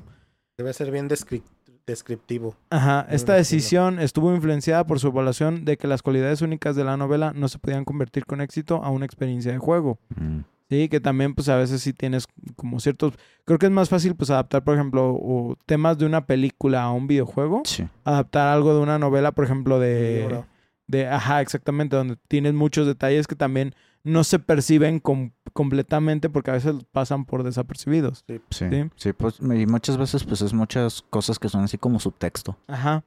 [0.57, 1.43] Debe ser bien descrip-
[1.87, 2.55] descriptivo.
[2.69, 6.97] Ajá, esta decisión estuvo influenciada por su evaluación de que las cualidades únicas de la
[6.97, 9.97] novela no se podían convertir con éxito a una experiencia de juego.
[10.15, 10.39] Mm.
[10.69, 13.13] Sí, que también pues a veces sí tienes como ciertos...
[13.45, 16.91] Creo que es más fácil pues adaptar, por ejemplo, o temas de una película a
[16.91, 17.63] un videojuego.
[17.65, 17.87] Sí.
[18.03, 20.43] Adaptar algo de una novela, por ejemplo, de...
[20.87, 26.49] De ajá, exactamente, donde tienes muchos detalles que también no se perciben com- completamente porque
[26.49, 28.23] a veces pasan por desapercibidos.
[28.27, 28.65] Sí, Sí.
[28.95, 32.57] sí, pues y muchas veces pues es muchas cosas que son así como subtexto.
[32.67, 33.03] Ajá.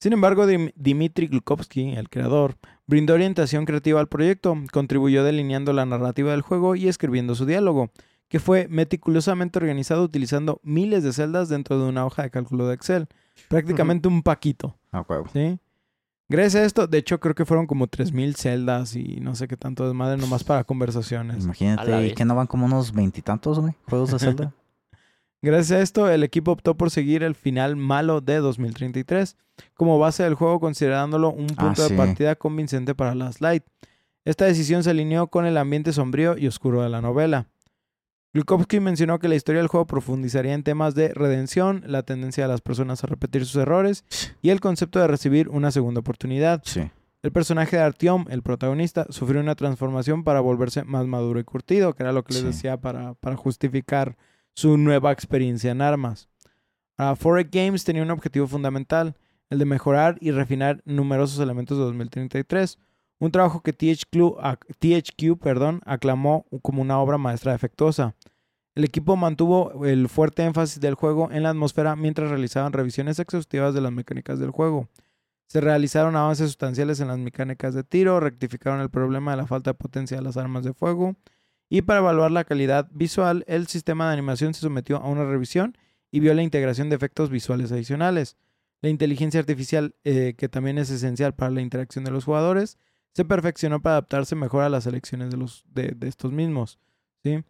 [0.00, 6.30] Sin embargo, Dimitri Glukovsky, el creador, brindó orientación creativa al proyecto, contribuyó delineando la narrativa
[6.30, 7.90] del juego y escribiendo su diálogo,
[8.28, 12.76] que fue meticulosamente organizado utilizando miles de celdas dentro de una hoja de cálculo de
[12.76, 13.08] Excel.
[13.48, 15.26] Prácticamente un paquito, A huevo.
[15.34, 15.58] ¿sí?
[16.30, 19.58] Gracias a esto, de hecho creo que fueron como 3.000 celdas y no sé qué
[19.58, 21.44] tanto desmadre nomás para conversaciones.
[21.44, 23.74] Imagínate, ¿y que no van como unos veintitantos, güey?
[23.88, 24.54] Juegos de Zelda.
[25.42, 29.36] Gracias a esto, el equipo optó por seguir el final malo de 2033
[29.74, 31.90] como base del juego, considerándolo un Ah, punto sí.
[31.92, 33.64] de partida convincente para Last Light.
[34.24, 37.46] Esta decisión se alineó con el ambiente sombrío y oscuro de la novela.
[38.32, 42.48] Glukowski mencionó que la historia del juego profundizaría en temas de redención, la tendencia de
[42.48, 44.04] las personas a repetir sus errores
[44.40, 46.62] y el concepto de recibir una segunda oportunidad.
[46.64, 46.82] Sí.
[47.22, 51.92] El personaje de Artyom, el protagonista, sufrió una transformación para volverse más maduro y curtido,
[51.94, 52.46] que era lo que les Sí.
[52.48, 54.16] decía para, para justificar
[54.54, 56.28] su nueva experiencia en armas.
[56.98, 57.14] Uh,
[57.50, 59.16] Games tenía un objetivo fundamental,
[59.48, 62.78] el de mejorar y refinar numerosos elementos de 2033,
[63.18, 64.36] un trabajo que THQ,
[64.78, 68.14] THQ perdón, aclamó como una obra maestra defectuosa.
[68.74, 73.74] El equipo mantuvo el fuerte énfasis del juego en la atmósfera mientras realizaban revisiones exhaustivas
[73.74, 74.88] de las mecánicas del juego.
[75.48, 79.70] Se realizaron avances sustanciales en las mecánicas de tiro, rectificaron el problema de la falta
[79.70, 81.16] de potencia de las armas de fuego
[81.70, 85.78] y para evaluar la calidad visual, el sistema de animación se sometió a una revisión
[86.10, 88.36] y vio la integración de efectos visuales adicionales.
[88.82, 92.76] La inteligencia artificial, eh, que también es esencial para la interacción de los jugadores,
[93.14, 96.78] se perfeccionó para adaptarse mejor a las elecciones de, los, de, de estos mismos.
[97.22, 97.42] ¿sí?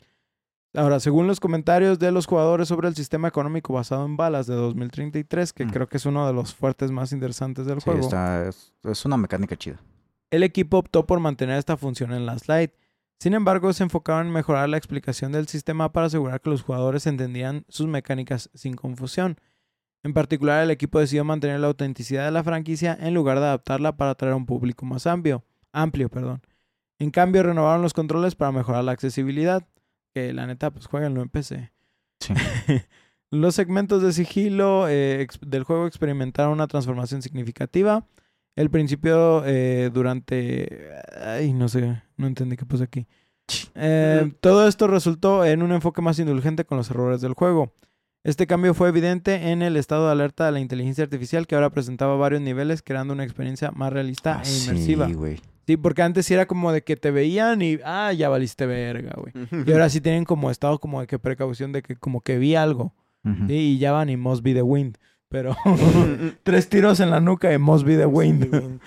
[0.75, 4.55] Ahora, según los comentarios de los jugadores sobre el sistema económico basado en balas de
[4.55, 5.71] 2033, que Mm.
[5.71, 9.05] creo que es uno de los fuertes más interesantes del Sí, juego, está, es, es
[9.05, 9.81] una mecánica chida.
[10.31, 12.71] el equipo optó por mantener esta función en la slide.
[13.21, 17.07] Sin embargo, se enfocaron en mejorar la explicación del sistema para asegurar que los jugadores
[17.07, 19.39] entendían sus mecánicas sin confusión.
[20.03, 23.99] En particular, el equipo decidió mantener la autenticidad de la franquicia en lugar de adaptarla
[23.99, 25.45] para atraer a un público más amplio.
[25.71, 26.41] amplio perdón.
[26.99, 29.69] En cambio, renovaron los controles para mejorar la accesibilidad.
[30.15, 31.73] Que la neta, pues jueguenlo en PC.
[32.21, 32.33] Sí.
[33.31, 38.05] Los segmentos de sigilo eh, del juego experimentaron una transformación significativa.
[38.57, 40.91] El principio eh, durante...
[41.25, 43.07] Ay, no sé, no entendí qué puse aquí.
[43.75, 47.73] Eh, todo esto resultó en un enfoque más indulgente con los errores del juego.
[48.23, 51.71] Este cambio fue evidente en el estado de alerta de la inteligencia artificial que ahora
[51.71, 55.07] presentaba varios niveles creando una experiencia más realista Ah, e inmersiva.
[55.09, 55.41] Sí, güey.
[55.67, 59.15] Sí, porque antes sí era como de que te veían y, ah, ya valiste verga,
[59.17, 59.33] güey.
[59.67, 62.57] Y ahora sí tienen como estado como de que precaución de que como que vi
[62.57, 62.93] algo.
[63.47, 64.97] Sí, y ya van y must be the wind.
[65.31, 65.57] Pero
[66.43, 68.81] tres tiros en la nuca y must be the wind.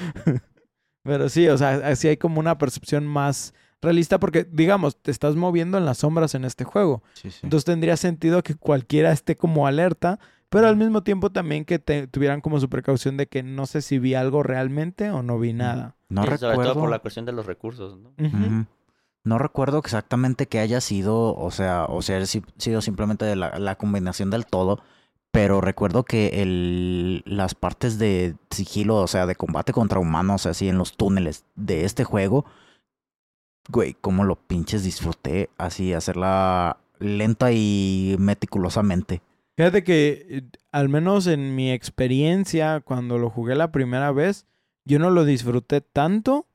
[1.03, 5.35] Pero sí, o sea, así hay como una percepción más realista porque, digamos, te estás
[5.35, 7.03] moviendo en las sombras en este juego.
[7.13, 7.39] Sí, sí.
[7.43, 12.07] Entonces tendría sentido que cualquiera esté como alerta, pero al mismo tiempo también que te-
[12.07, 15.51] tuvieran como su precaución de que no sé si vi algo realmente o no vi
[15.51, 15.95] nada.
[16.07, 16.53] no recuerdo.
[16.55, 18.13] Sobre todo por la cuestión de los recursos, ¿no?
[19.25, 23.75] No recuerdo exactamente que haya sido, o sea, o sea, si- sido simplemente la, la
[23.75, 24.79] combinación del todo,
[25.33, 30.69] pero recuerdo que el, las partes de sigilo, o sea, de combate contra humanos, así
[30.69, 32.45] en los túneles de este juego,
[33.69, 39.23] güey, cómo lo pinches disfruté, así, hacerla lenta y meticulosamente.
[39.57, 44.45] Fíjate que, al menos en mi experiencia, cuando lo jugué la primera vez,
[44.85, 46.45] yo no lo disfruté tanto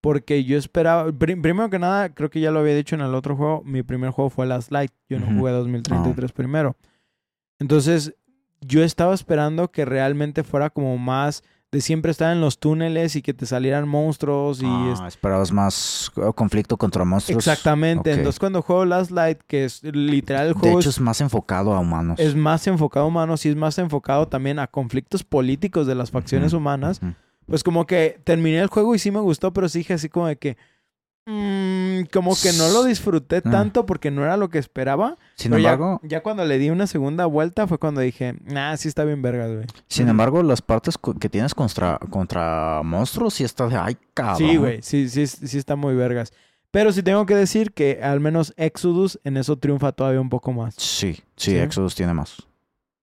[0.00, 1.12] porque yo esperaba.
[1.12, 3.62] pri- primero que nada, creo que ya lo había dicho en el otro juego.
[3.64, 4.90] Mi primer juego fue Last Light.
[5.08, 6.74] Yo no jugué 2033 primero.
[7.58, 8.14] Entonces,
[8.66, 13.22] yo estaba esperando que realmente fuera como más de siempre estar en los túneles y
[13.22, 17.36] que te salieran monstruos y Ah, es- esperabas más eh, conflicto contra monstruos.
[17.44, 18.12] Exactamente.
[18.12, 21.20] Entonces, cuando juego Last Light, que es literal el De juego hecho, es es más
[21.20, 22.20] enfocado a humanos.
[22.20, 26.12] es más enfocado a humanos y es más enfocado también a conflictos políticos de las
[26.12, 27.00] facciones humanas.
[27.46, 30.28] Pues como que terminé el juego y sí me gustó, pero sí dije así como
[30.28, 30.56] de que...
[31.26, 33.50] mm, como que no lo disfruté Ah.
[33.50, 35.16] tanto porque no era lo que esperaba.
[35.36, 38.88] Sin pero embargo, ya, cuando le di una segunda vuelta fue cuando dije, nah, sí
[38.88, 39.66] está bien vergas, güey.
[39.88, 44.36] Sin embargo, las partes que tienes contra, contra monstruos sí está de ay, cabrón.
[44.50, 46.32] Sí, güey, sí, sí, sí está muy vergas.
[46.70, 50.52] Pero sí tengo que decir que al menos Exodus en eso triunfa todavía un poco
[50.52, 50.74] más.
[50.74, 51.56] Sí, sí, Sí.
[51.58, 52.36] Exodus tiene más.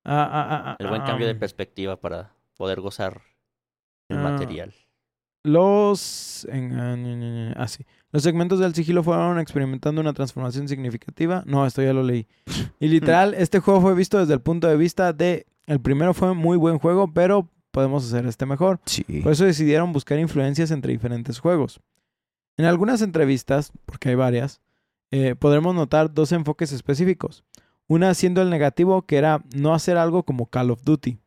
[0.04, 3.22] Ah, ah, ah, ah, El buen ah, cambio de perspectiva para poder gozar
[4.10, 4.22] el Ah.
[4.24, 4.74] material.
[5.44, 6.46] Los.
[6.52, 7.86] en- ah, ñe, ñe, ñe, ah, sí.
[8.12, 11.44] Los segmentos del sigilo fueron experimentando una transformación significativa.
[11.46, 12.28] No, esto ya lo leí.
[12.80, 15.48] Y literal, este juego fue visto desde el punto de vista de.
[15.66, 18.80] El primero fue muy buen juego, pero podemos hacer este mejor.
[18.86, 19.04] Sí.
[19.24, 21.80] Por eso decidieron buscar influencias entre diferentes juegos.
[22.58, 24.62] En algunas entrevistas, porque hay varias,
[25.12, 27.46] eh, podremos notar dos enfoques específicos.
[27.88, 31.20] Una siendo el negativo, que era no hacer algo como Call of Duty.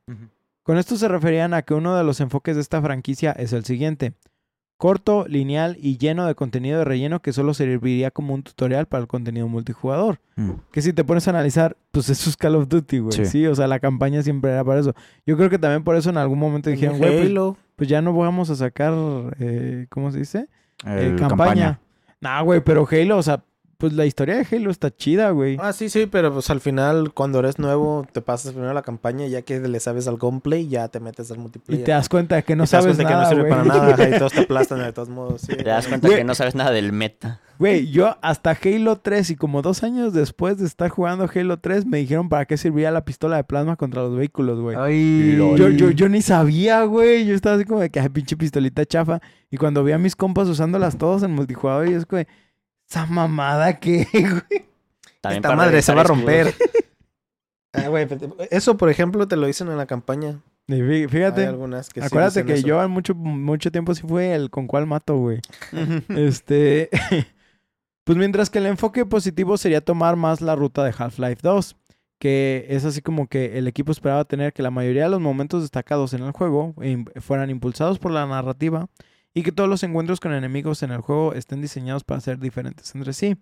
[0.63, 3.65] Con esto se referían a que uno de los enfoques de esta franquicia es el
[3.67, 4.15] siguiente.
[4.77, 9.03] Corto, lineal y lleno de contenido de relleno que solo serviría como un tutorial para
[9.03, 10.19] el contenido multijugador.
[10.37, 10.51] Mm.
[10.73, 13.13] Que si te pones a analizar, pues eso es Call of Duty, güey.
[13.13, 13.25] Sí.
[13.27, 13.47] Sí.
[13.47, 14.95] o sea, la campaña siempre era para eso.
[15.25, 18.13] Yo creo que también por eso en algún momento dijeron, güey, pues, pues ya no
[18.15, 18.93] vamos a sacar,
[19.39, 20.49] eh, ¿cómo se dice?
[20.87, 21.81] Eh, El campaña.
[22.21, 23.45] Nah, güey, pero Halo, o sea,
[23.79, 25.57] pues la historia de Halo está chida, güey.
[25.61, 29.27] Ah, sí, sí, pero pues al final, cuando eres nuevo, te pasas primero la campaña
[29.27, 31.85] y ya que le sabes al gameplay, ya te metes al y multiplayer.
[31.85, 33.43] te das cuenta de que no Y te das sabes cuenta nada, que no sirve
[33.43, 33.53] güey.
[33.53, 33.65] para
[33.97, 35.41] nada, y todos te aplastan de todos modos.
[35.43, 35.57] sí.
[35.57, 36.19] Te das cuenta Güey.
[36.19, 37.41] que no sabes nada del meta.
[37.57, 41.87] Güey, yo hasta Halo 3 y como dos años después de estar jugando Halo 3
[41.87, 44.77] me dijeron para qué servía la pistola de plasma contra los vehículos, güey.
[44.77, 47.25] Ay, Yo, yo, yo ni sabía, güey.
[47.27, 49.21] Yo estaba así como de que, ay, pinche pistolita chafa.
[49.53, 52.27] Y cuando vi a mis compas usándolas todos en multijugador, y es güey,
[52.89, 54.65] esa mamada que, güey.
[55.21, 56.55] También Esta madre se va a romper.
[57.77, 58.07] Ah, güey,
[58.53, 60.39] eso, por ejemplo, te lo dicen en la campaña.
[60.69, 62.67] Y fí- Hay Fíjate, algunas que sí acuérdate que eso.
[62.69, 65.41] yo mucho, mucho tiempo sí fue el con cuál mato, güey.
[66.11, 66.89] Este.
[68.05, 71.77] pues mientras que el enfoque positivo sería tomar más la ruta de Half-Life 2.
[72.21, 75.63] Que es así como que el equipo esperaba tener que la mayoría de los momentos
[75.63, 78.87] destacados en el juego im- fueran impulsados por la narrativa
[79.35, 82.95] y que todos los encuentros con enemigos en el juego estén diseñados para ser diferentes
[82.95, 83.37] entre sí.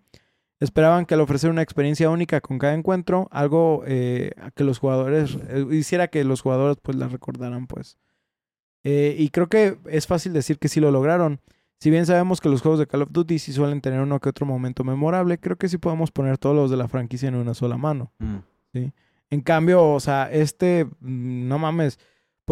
[0.59, 5.37] Esperaban que al ofrecer una experiencia única con cada encuentro, algo eh, que los jugadores
[5.49, 7.99] eh, hiciera que los jugadores pues la recordaran pues.
[8.85, 11.41] Eh, y creo que es fácil decir que sí lo lograron.
[11.79, 14.29] Si bien sabemos que los juegos de Call of Duty sí suelen tener uno que
[14.29, 17.55] otro momento memorable, creo que sí podemos poner todos los de la franquicia en una
[17.55, 18.13] sola mano.
[18.19, 18.37] Mm.
[19.31, 21.99] En cambio, o sea, este, mm, no mames,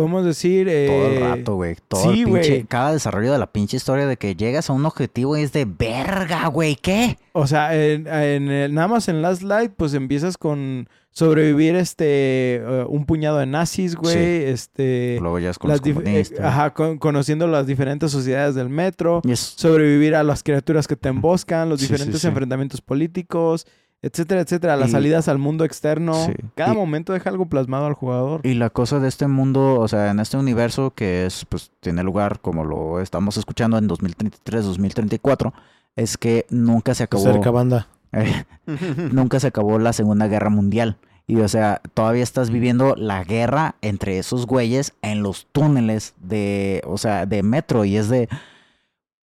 [0.01, 0.67] podemos decir...
[0.67, 1.77] Todo eh, el rato, güey.
[1.89, 2.65] Todo sí, el pinche, güey.
[2.65, 5.65] cada desarrollo de la pinche historia de que llegas a un objetivo y es de
[5.67, 6.77] verga, güey.
[6.77, 7.19] ¿Qué?
[7.33, 12.57] O sea, en, en el- nada más en Last Light, pues empiezas con sobrevivir este
[12.57, 14.15] eh, un puñado de nazis, güey.
[14.15, 14.21] Sí.
[14.51, 15.19] Este.
[15.21, 19.21] Luego ya es con las los eh, ajá, con- conociendo las diferentes sociedades del metro.
[19.25, 23.67] Y es- Sobrevivir a las criaturas que te emboscan, los Sí, diferentes enfrentamientos políticos,
[24.03, 24.77] etcétera, etcétera.
[24.77, 26.15] Las Y- salidas al mundo externo.
[26.27, 26.33] Sí.
[26.55, 28.41] Cada Y- momento deja algo plasmado al jugador.
[28.45, 32.03] Y la cosa de este mundo, o sea, en este universo que es, pues, tiene
[32.03, 35.53] lugar como lo estamos escuchando en 2033, 2034,
[35.97, 37.89] es que nunca se acabó, Cerca banda.
[38.13, 38.45] eh,
[39.13, 40.97] nunca se acabó la Segunda Guerra Mundial.
[41.27, 46.83] Y, o sea, todavía estás viviendo la guerra entre esos güeyes en los túneles de,
[46.87, 47.85] o sea, de metro.
[47.85, 48.29] Y es de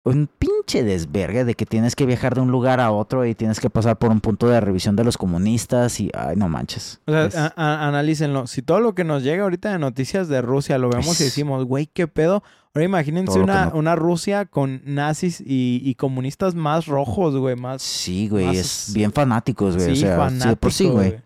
[0.04, 0.26] un
[0.60, 3.70] pinche desvergue de que tienes que viajar de un lugar a otro y tienes que
[3.70, 7.00] pasar por un punto de revisión de los comunistas y, ay, no manches.
[7.06, 8.46] O sea, Es- analícenlo.
[8.46, 11.64] Si todo lo que nos llega ahorita de noticias de Rusia lo vemos y decimos,
[11.64, 12.42] güey, qué pedo.
[12.74, 17.82] Ahora imagínense una, no- una Rusia con nazis y, y comunistas más rojos, güey, más...
[17.82, 19.96] Sí, güey, más- es bien fanáticos, güey.
[19.96, 21.18] sí, o sea, sí, por sí, güey.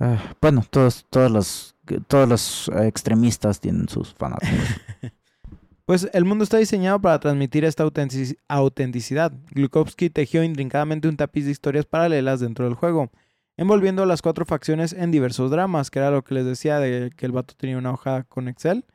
[0.00, 1.74] Ah, bueno, todos, todos los,
[2.08, 4.58] todos los eh, extremistas tienen sus fanáticos.
[5.86, 9.32] Pues el mundo está diseñado para transmitir esta autentici- autenticidad.
[9.50, 13.10] Glukowski tejió intrincadamente un tapiz de historias paralelas dentro del juego,
[13.58, 17.12] envolviendo a las cuatro facciones en diversos dramas, que era lo que les decía de
[17.14, 18.86] que el vato tenía una hoja con Excel,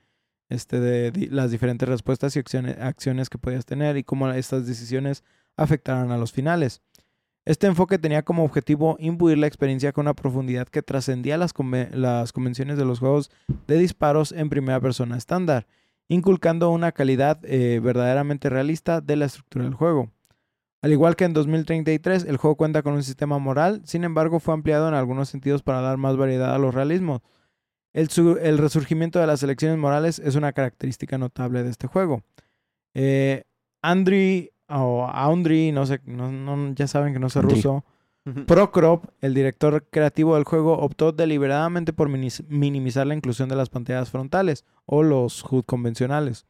[0.50, 5.24] este de las diferentes respuestas y acciones, que podías tener y cómo estas decisiones
[5.58, 6.82] afectaran a los finales.
[7.46, 11.54] Este enfoque tenía como objetivo imbuir la experiencia con una profundidad que trascendía las,
[11.92, 13.30] las convenciones de los juegos
[13.68, 15.68] de disparos en primera persona estándar
[16.10, 20.12] inculcando una calidad eh, verdaderamente realista de la estructura del juego.
[20.82, 24.54] Al igual que en 2033, el juego cuenta con un sistema moral, sin embargo fue
[24.54, 27.22] ampliado en algunos sentidos para dar más variedad a los realismos.
[27.94, 32.22] El, su- el resurgimiento de las elecciones morales es una característica notable de este juego.
[32.94, 33.44] Eh,
[33.82, 37.84] Andriy, o Aundry, no sé, no- no- ya saben que no sé ruso,
[38.46, 44.10] Prokrop, el director creativo del juego, optó deliberadamente por minimizar la inclusión de las pantallas
[44.10, 46.46] frontales o los HUD convencionales.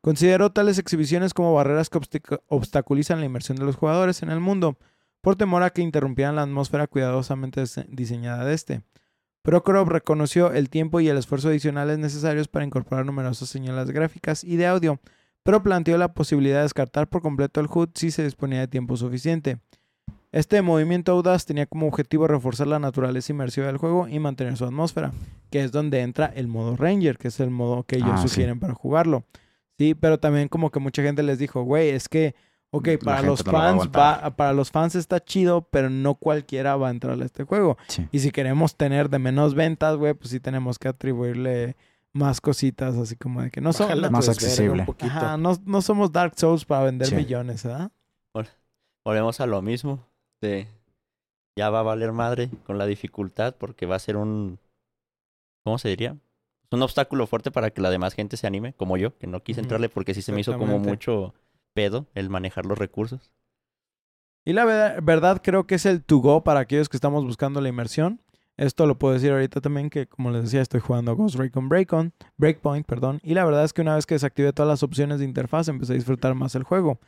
[0.00, 1.98] Consideró tales exhibiciones como barreras que
[2.46, 4.78] obstaculizan la inmersión de los jugadores en el mundo,
[5.20, 8.82] por temor a que interrumpieran la atmósfera cuidadosamente dise- diseñada de este.
[9.42, 14.56] Prokhorov reconoció el tiempo y el esfuerzo adicionales necesarios para incorporar numerosas señales gráficas y
[14.56, 15.00] de audio,
[15.42, 18.96] pero planteó la posibilidad de descartar por completo el HUD si se disponía de tiempo
[18.96, 19.58] suficiente.
[20.38, 24.64] Este movimiento audaz tenía como objetivo reforzar la naturaleza inmersiva del juego y mantener su
[24.64, 25.12] atmósfera,
[25.50, 28.28] que es donde entra el modo Ranger, que es el modo que ellos Ah, sí.
[28.28, 29.24] sugieren para jugarlo.
[29.78, 32.36] Sí, pero también como que mucha gente les dijo, güey, es que,
[32.70, 36.76] ok, para los lo va fans va, para los fans está chido, pero no cualquiera
[36.76, 37.76] va a entrar a este juego.
[37.88, 38.06] Sí.
[38.12, 41.76] Y si queremos tener de menos ventas, güey, pues sí tenemos que atribuirle
[42.12, 44.80] más cositas, así como de que no somos, Bájala Más desvergue accesible.
[44.82, 45.12] Un poquito.
[45.12, 47.16] Ajá, no, no somos Dark Souls para vender Sí.
[47.16, 47.90] millones, ¿verdad?
[49.04, 50.00] Volvemos a lo mismo.
[50.40, 50.66] De
[51.56, 54.58] ya va a valer madre con la dificultad porque va a ser un.
[55.64, 56.16] ¿Cómo se diría?
[56.70, 59.60] Un obstáculo fuerte para que la demás gente se anime, como yo, que no quise
[59.60, 61.34] entrarle porque sí se me hizo como mucho
[61.74, 63.32] pedo el manejar los recursos.
[64.46, 67.60] Y la ver- verdad creo que es el to go para aquellos que estamos buscando
[67.60, 68.20] la inmersión.
[68.56, 72.86] Esto lo puedo decir ahorita también que, como les decía, estoy jugando Ghost Recon Breakpoint,
[72.86, 73.20] perdón.
[73.22, 75.92] Y la verdad es que una vez que desactivé todas las opciones de interfaz, empecé
[75.92, 76.98] a disfrutar más el juego.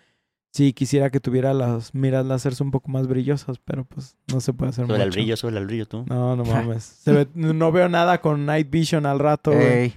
[0.53, 4.53] Sí, quisiera que tuviera las miras láseres un poco más brillosas, pero pues no se
[4.53, 5.16] puede hacer Sobre el mucho.
[5.20, 6.05] brillo, sobre el brillo tú.
[6.09, 6.44] No, no
[6.74, 6.82] mames.
[6.82, 9.53] Se ve- no veo nada con Night Vision al rato.
[9.53, 9.94] Ey,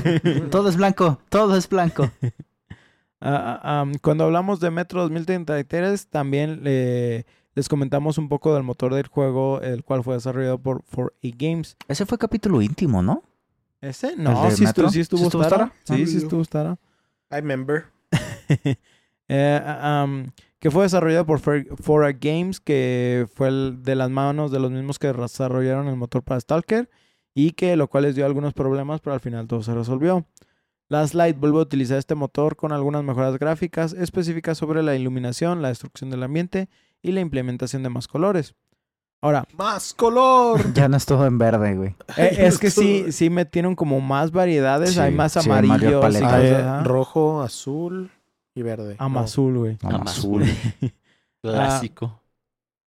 [0.50, 2.10] todo es blanco, todo es blanco.
[3.18, 8.62] Ah, ah, am, cuando hablamos de Metro 2033, también eh, les comentamos un poco del
[8.62, 11.76] motor del juego, el cual fue desarrollado por 4A Games.
[11.88, 13.22] Ese fue capítulo íntimo, ¿no?
[13.80, 14.16] ¿Ese?
[14.16, 14.90] No, sí, estu- Metro?
[14.90, 15.72] sí estuvo, ¿Sí estuvo Stara.
[15.82, 15.96] Stara?
[15.96, 16.78] Sí, Ah, sí estuvo Stara.
[17.30, 17.86] I remember.
[19.28, 19.60] Eh,
[20.58, 24.98] que fue desarrollado por 4A Games, que fue el de las manos de los mismos
[24.98, 26.88] que desarrollaron el motor para Stalker,
[27.34, 30.26] y que lo cual les dio algunos problemas, pero al final todo se resolvió.
[30.88, 35.60] Last Light vuelve a utilizar este motor con algunas mejoras gráficas específicas sobre la iluminación,
[35.60, 36.68] la destrucción del ambiente
[37.02, 38.54] y la implementación de más colores.
[39.20, 40.60] Ahora, ¡Más color!
[40.74, 41.94] Ya no es todo en verde, güey.
[42.16, 46.84] eh, es que sí, sí metieron como más variedades, Sí, hay más sí, Hay ajá.
[46.84, 48.10] rojo, azul
[48.56, 48.96] y verde.
[48.98, 49.78] Amazul, güey.
[49.82, 50.44] Amazul.
[51.42, 52.20] Clásico.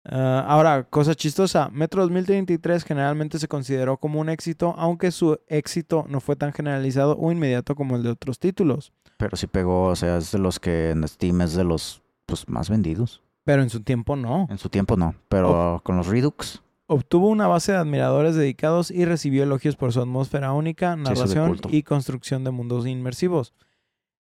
[0.04, 6.06] Ah, ahora, cosa chistosa, Metro 2033 generalmente se consideró como un éxito, aunque su éxito
[6.10, 8.92] no fue tan generalizado o inmediato como el de otros títulos.
[9.18, 12.50] Pero sí pegó, o sea, es de los que en Steam es de los pues,
[12.50, 13.22] más vendidos.
[13.44, 14.48] Pero en su tiempo no.
[14.50, 16.62] En su tiempo no, pero con los Redux,
[16.94, 21.84] Obtuvo una base de admiradores dedicados y recibió elogios por su atmósfera única, narración y
[21.84, 23.54] construcción de mundos inmersivos.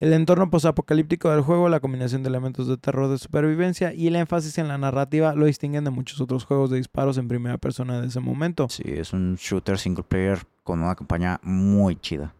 [0.03, 4.17] El entorno posapocalíptico del juego, la combinación de elementos de terror de supervivencia y el
[4.17, 8.01] énfasis en la narrativa lo distinguen de muchos otros juegos de disparos en primera persona
[8.01, 8.67] de ese momento.
[8.67, 12.35] sí, es un shooter single player con una campaña muy chida.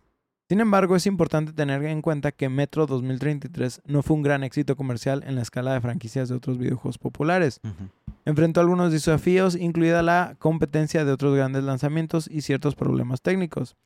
[0.49, 4.75] Sin embargo, es importante tener en cuenta que Metro 2033 no fue un gran éxito
[4.75, 7.61] comercial en la escala de franquicias de otros videojuegos populares.
[8.25, 13.77] Enfrentó algunos desafíos, incluida la competencia de otros grandes lanzamientos y ciertos problemas técnicos.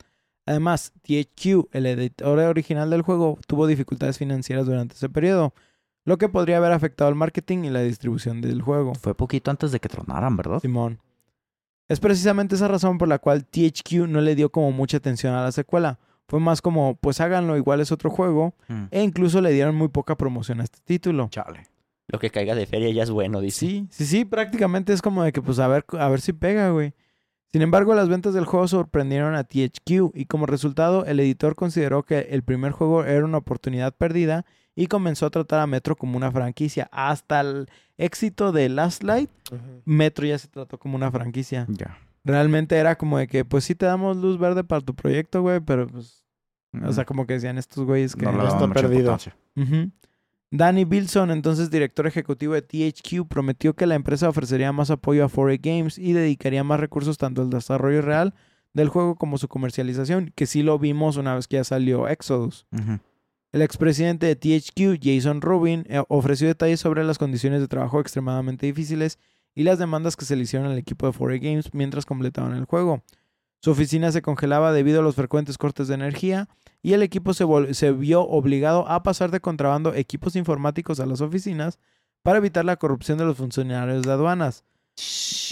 [0.47, 5.53] Además, THQ, el editor original del juego, tuvo dificultades financieras durante ese periodo,
[6.05, 8.95] lo que podría haber afectado el marketing y la distribución del juego.
[8.95, 10.61] Fue poquito antes de que tronaran, ¿verdad?
[10.61, 10.99] Simón.
[11.89, 15.43] Es precisamente esa razón por la cual THQ no le dio como mucha atención a
[15.43, 15.99] la secuela.
[16.29, 18.55] Fue más como, pues háganlo, igual es otro juego.
[18.69, 18.83] Mm.
[18.91, 21.27] E incluso le dieron muy poca promoción a este título.
[21.29, 21.67] Chale.
[22.07, 23.59] Lo que caiga de feria ya es bueno, dice.
[23.59, 26.69] Sí, sí, sí, prácticamente es como de que, pues a ver, a ver si pega,
[26.69, 26.93] güey.
[27.51, 32.03] Sin embargo, las ventas del juego sorprendieron a THQ y como resultado, el editor consideró
[32.03, 34.45] que el primer juego era una oportunidad perdida
[34.75, 36.89] y comenzó a tratar a Metro como una franquicia.
[36.91, 37.67] Hasta el
[37.97, 39.29] éxito de Last Light.
[39.85, 41.65] Metro ya se trató como una franquicia.
[41.69, 41.97] Ya.
[42.23, 45.61] realmente era como de que, pues sí te damos luz verde para tu proyecto, güey,
[45.61, 46.25] pero pues,
[46.83, 48.25] o sea, como que decían estos güeyes que...
[48.25, 49.17] no daban está perdido.
[50.49, 55.29] Danny Bilson, entonces director ejecutivo de THQ, prometió que la empresa ofrecería más apoyo a
[55.29, 58.33] 4A Games y dedicaría más recursos tanto al desarrollo real
[58.73, 62.65] del juego como su comercialización, que sí lo vimos una vez que ya salió Exodus.
[63.51, 68.67] El expresidente de THQ, Jason Rubin, eh, ofreció detalles sobre las condiciones de trabajo extremadamente
[68.67, 69.19] difíciles
[69.55, 72.65] y las demandas que se le hicieron al equipo de 4A Games mientras completaban el
[72.65, 73.03] juego.
[73.61, 76.47] Su oficina se congelaba debido a los frecuentes cortes de energía
[76.83, 81.79] y el equipo se, vio obligado a pasar de contrabando equipos informáticos a las oficinas
[82.23, 84.63] para evitar la corrupción de los funcionarios de aduanas.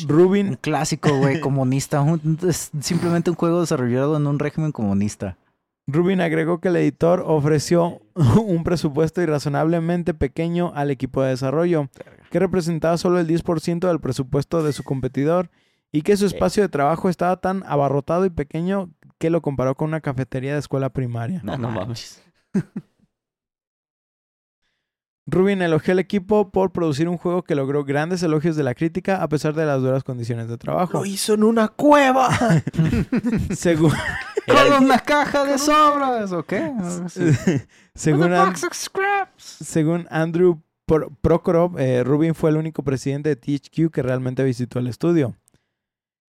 [0.03, 2.01] Un Rubin, clásico, güey, comunista.
[2.01, 5.37] Un- es simplemente un juego desarrollado en un régimen comunista.
[5.87, 11.89] Rubin agregó que el editor ofreció un presupuesto irrazonablemente pequeño al equipo de desarrollo,
[12.31, 15.49] que representaba solo el 10% del presupuesto de su competidor,
[15.91, 19.87] y que su espacio de trabajo estaba tan abarrotado y pequeño que lo comparó con
[19.89, 21.41] una cafetería de escuela primaria.
[21.43, 22.21] No, no mames.
[25.27, 29.23] Rubin elogió al equipo por producir un juego que logró grandes elogios de la crítica
[29.23, 30.99] a pesar de las duras condiciones de trabajo.
[30.99, 32.29] Lo hizo en una cueva.
[33.55, 33.91] Según,
[34.45, 36.71] Con una caja de sobras, ¿o qué?
[37.95, 39.43] según, An- of scraps.
[39.43, 44.77] según Andrew Pro- Prokhorov, eh, Rubin fue el único presidente de THQ que realmente visitó
[44.77, 45.35] el estudio.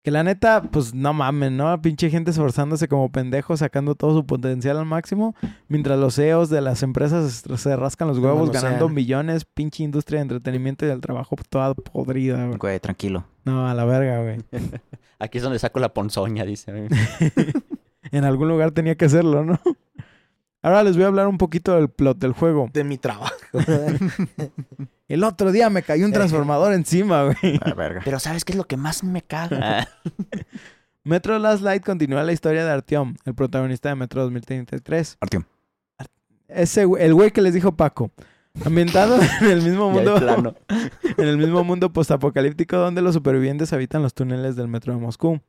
[0.06, 1.82] Que la neta, pues no mamen, ¿no?
[1.82, 5.34] Pinche gente esforzándose como pendejos, sacando todo su potencial al máximo,
[5.66, 8.94] mientras los CEOs de las empresas se- rascan los huevos, no ganando sean.
[8.94, 12.56] millones, pinche industria de entretenimiento y del trabajo toda podrida, güey.
[12.56, 13.24] Güey, tranquilo.
[13.44, 14.38] No, a la verga, güey.
[15.18, 16.72] Aquí es donde saco la ponzoña, dice.
[18.12, 19.58] En algún lugar tenía que hacerlo, ¿no?
[20.62, 22.70] Ahora les voy a hablar un poquito del plot del juego.
[22.72, 23.34] De mi trabajo.
[25.08, 27.60] El otro día me cayó un transformador encima, güey.
[27.62, 28.00] A verga.
[28.04, 29.88] Pero ¿sabes qué es lo que más me caga?
[31.04, 35.18] Metro Last Light continúa la historia de Artyom, el protagonista de Metro 2033.
[35.20, 35.44] Artyom.
[36.48, 38.10] Ese, güey- el güey que les dijo Paco.
[38.64, 40.54] Ambientado en el mismo mundo, plano.
[41.18, 45.40] en el mismo mundo postapocalíptico donde los supervivientes habitan los túneles del metro de Moscú.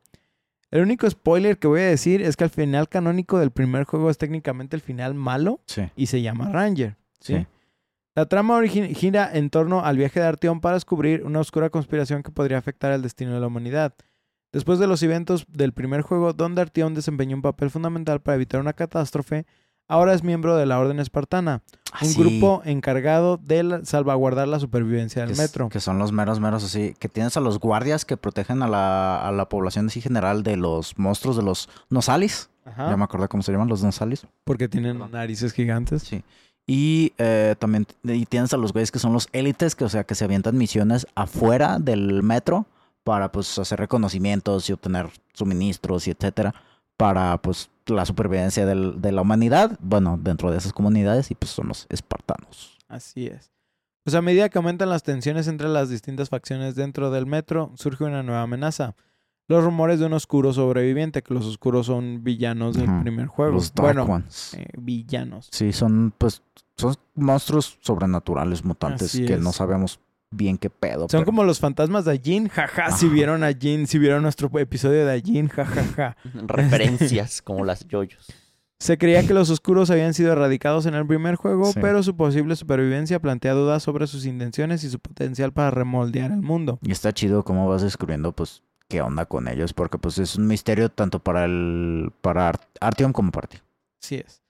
[0.69, 4.09] El único spoiler que voy a decir es que el final canónico del primer juego
[4.09, 6.97] es técnicamente el final malo Sí, y se llama Ranger.
[7.21, 7.37] ¿sí?
[7.37, 7.47] sí.
[8.17, 12.31] La trama gira en torno al viaje de Artyom para descubrir una oscura conspiración que
[12.31, 13.93] podría afectar el destino de la humanidad.
[14.51, 18.59] Después de los eventos del primer juego, donde Artyom desempeñó un papel fundamental para evitar
[18.59, 19.45] una catástrofe,
[19.87, 21.61] ahora es miembro de la Orden Espartana,
[21.91, 25.69] Ah, un sí, grupo encargado de salvaguardar la supervivencia que del es- metro.
[25.69, 26.95] Que son los meros, meros así.
[26.97, 30.57] Que tienes a los guardias que protegen a la, a la población así general de
[30.57, 32.49] los monstruos de los Nosalis.
[32.65, 34.25] Ajá, Ya me acordé cómo se llaman los Nosalis.
[34.43, 36.01] porque tienen narices gigantes.
[36.01, 36.23] Sí.
[36.69, 40.03] Y eh, también y tienes a los güeyes que son los élites, que o sea,
[40.03, 42.65] que se avientan misiones afuera del metro
[43.05, 46.53] para pues hacer reconocimientos y obtener suministros y etcétera
[46.97, 51.51] para pues la supervivencia del- de la humanidad, bueno, dentro de esas comunidades y pues
[51.51, 52.77] son los espartanos.
[52.89, 53.51] Así es.
[54.03, 58.03] Pues a medida que aumentan las tensiones entre las distintas facciones dentro del metro, surge
[58.03, 58.95] una nueva amenaza.
[59.47, 63.53] Los rumores de un oscuro sobreviviente, que los oscuros son villanos del primer juego.
[63.53, 64.53] Los Dark bueno, Ones.
[64.55, 65.47] eh, villanos.
[65.51, 66.41] Sí, son pues
[66.75, 69.39] son monstruos sobrenaturales mutantes Así que es.
[69.39, 69.99] no sabemos
[70.31, 71.01] bien qué pedo.
[71.09, 72.91] Son pero- como los fantasmas de Ajin, jaja.
[72.91, 76.17] Si vieron a Jin, si vieron nuestro episodio de Ajin, jajaja.
[76.33, 78.27] Referencias como las yoyos.
[78.79, 81.79] Se creía que los oscuros habían sido erradicados en el primer juego, Sí.
[81.81, 86.41] pero su posible supervivencia plantea dudas sobre sus intenciones y su potencial para remoldear el
[86.43, 86.77] mundo.
[86.83, 90.47] Y está chido cómo vas descubriendo, pues, qué onda con ellos, porque pues es un
[90.47, 93.57] misterio tanto para el para Ar- Artyom como para ti.
[94.01, 94.41] Así es.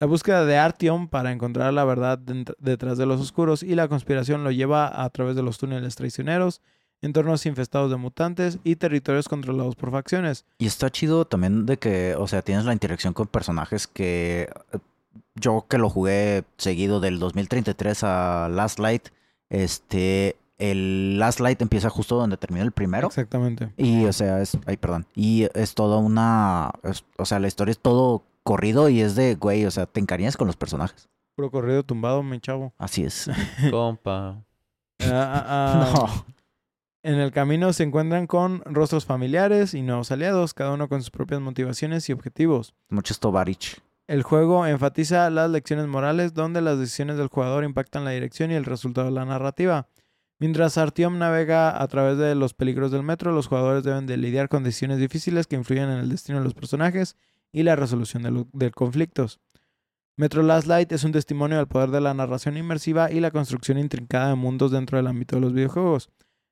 [0.00, 4.44] La búsqueda de Artyom para encontrar la verdad detrás de los oscuros y la conspiración
[4.44, 6.60] lo lleva a través de los túneles traicioneros,
[7.00, 10.44] entornos infestados de mutantes y territorios controlados por facciones.
[10.58, 14.50] Y está chido también de que, o sea, tienes la interacción con personajes que
[15.34, 19.08] yo que lo jugué seguido del 2033 a Last Light,
[19.48, 23.08] este, el Last Light empieza justo donde terminó el primero.
[23.08, 23.72] Exactamente.
[23.76, 25.06] Y, o sea, es, ay, perdón.
[25.14, 29.34] Y es toda una, es- o sea, la historia es todo corrido y es de,
[29.34, 31.08] güey, o sea, te encariñas con los personajes.
[31.34, 32.72] Puro corrido tumbado, mi chavo.
[32.78, 33.28] Así es.
[33.70, 34.42] Compa.
[35.00, 35.92] Ah, ah, ah.
[36.24, 36.36] no.
[37.02, 41.10] En el camino se encuentran con rostros familiares y nuevos aliados, cada uno con sus
[41.10, 42.74] propias motivaciones y objetivos.
[42.88, 43.80] Muchos Tovarich.
[44.08, 48.54] El juego enfatiza las lecciones morales donde las decisiones del jugador impactan la dirección y
[48.54, 49.86] el resultado de la narrativa.
[50.38, 54.50] Mientras Artyom navega a través de los peligros del metro, los jugadores deben de lidiar
[54.50, 57.16] con decisiones difíciles que influyen en el destino de los personajes
[57.52, 59.40] y la resolución de, conflictos.
[60.18, 63.78] Metro Last Light es un testimonio del poder de la narración inmersiva y la construcción
[63.78, 66.10] intrincada de mundos dentro del ámbito de los videojuegos.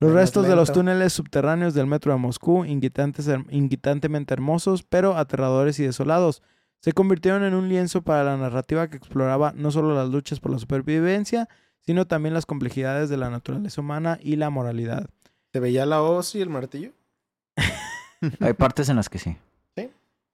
[0.00, 5.84] Los restos de los túneles subterráneos del metro de Moscú, inquietantemente hermosos, pero aterradores y
[5.84, 6.42] desolados,
[6.80, 10.50] se convirtieron en un lienzo para la narrativa que exploraba no solo las luchas por
[10.50, 11.48] la supervivencia,
[11.82, 15.08] sino también las complejidades de la naturaleza humana y la moralidad.
[15.52, 16.90] ¿Se veía la hoz y el martillo?
[18.40, 19.36] Hay partes en las que sí.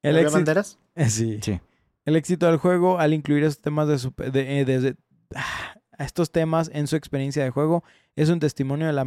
[0.01, 0.78] El ¿Había éxito, banderas?
[1.09, 1.41] sí.
[1.43, 1.61] Sí.
[2.05, 4.97] El éxito del juego al incluir estos temas de, de- eh, desde-
[5.34, 7.82] ah, estos temas en su experiencia de juego
[8.14, 9.05] es un testimonio de la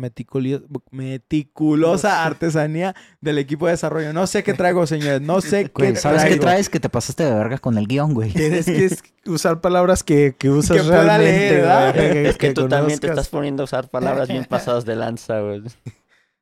[0.91, 4.11] meticulosa artesanía del equipo de desarrollo.
[4.13, 5.21] No sé qué traigo, señores.
[5.21, 6.69] No sé qué Güey, ¿sabes qué traes?
[6.69, 8.31] Que te pasaste de verga con el guion, güey.
[8.31, 8.89] Tienes que
[9.29, 11.61] usar palabras que, que usas Que pueda realmente.
[11.61, 15.39] leer, Es que tú también te estás poniendo a usar palabras bien pasadas de lanza,
[15.39, 15.63] güey.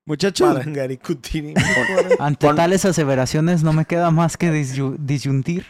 [0.09, 1.53] Muchachos, Parangaricutini.
[2.19, 5.65] Ante Pon- tales aseveraciones no me queda más que disyu- disyuntir.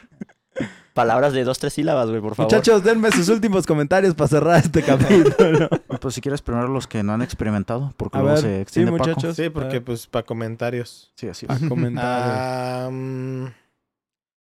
[0.94, 2.52] Palabras de dos, tres sílabas, güey, por favor.
[2.52, 5.70] muchachos, denme sus últimos comentarios para cerrar este capítulo.
[6.00, 8.62] Pues si quieres primero los que no han experimentado, porque A luego ver, se sí,
[8.62, 9.10] extiende Paco.
[9.10, 9.36] muchachos.
[9.36, 11.12] Sí, porque pues para comentarios.
[11.16, 11.48] Sí, así es.
[11.50, 12.90] Para comentar.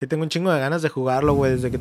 [0.01, 1.79] Sí, tengo un chingo de ganas de jugarlo, güey, desde que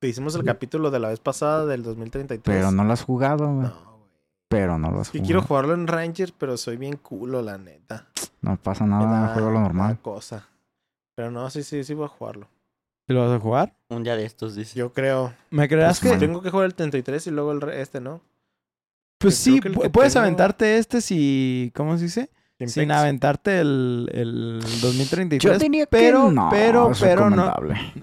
[0.00, 2.42] te hicimos el capítulo de la vez pasada del 2033.
[2.44, 3.68] Pero no lo has jugado, güey.
[3.68, 3.95] No.
[4.48, 5.26] Pero no lo has jugado.
[5.26, 8.06] quiero jugarlo en Ranger, pero soy bien culo, la neta.
[8.42, 9.98] No pasa Me nada, da- juego lo normal.
[10.00, 10.48] cosa.
[11.16, 12.48] Pero no, sí, sí, sí voy a jugarlo.
[13.08, 13.74] ¿Y lo vas a jugar?
[13.88, 14.78] Un día de estos, dice.
[14.78, 15.32] Yo creo.
[15.50, 16.16] ¿Me creerás Pues, que...?
[16.16, 16.20] man.
[16.20, 18.20] Tengo que jugar el 33 y luego el re- este, ¿no?
[19.18, 19.60] Pues sí,
[19.92, 21.72] puedes tengo- aventarte este si...
[21.74, 22.30] ¿Cómo se dice?
[22.64, 25.42] Sin aventarte el, el 2033.
[25.42, 27.52] Yo diría pero, que no, pero, es pero no.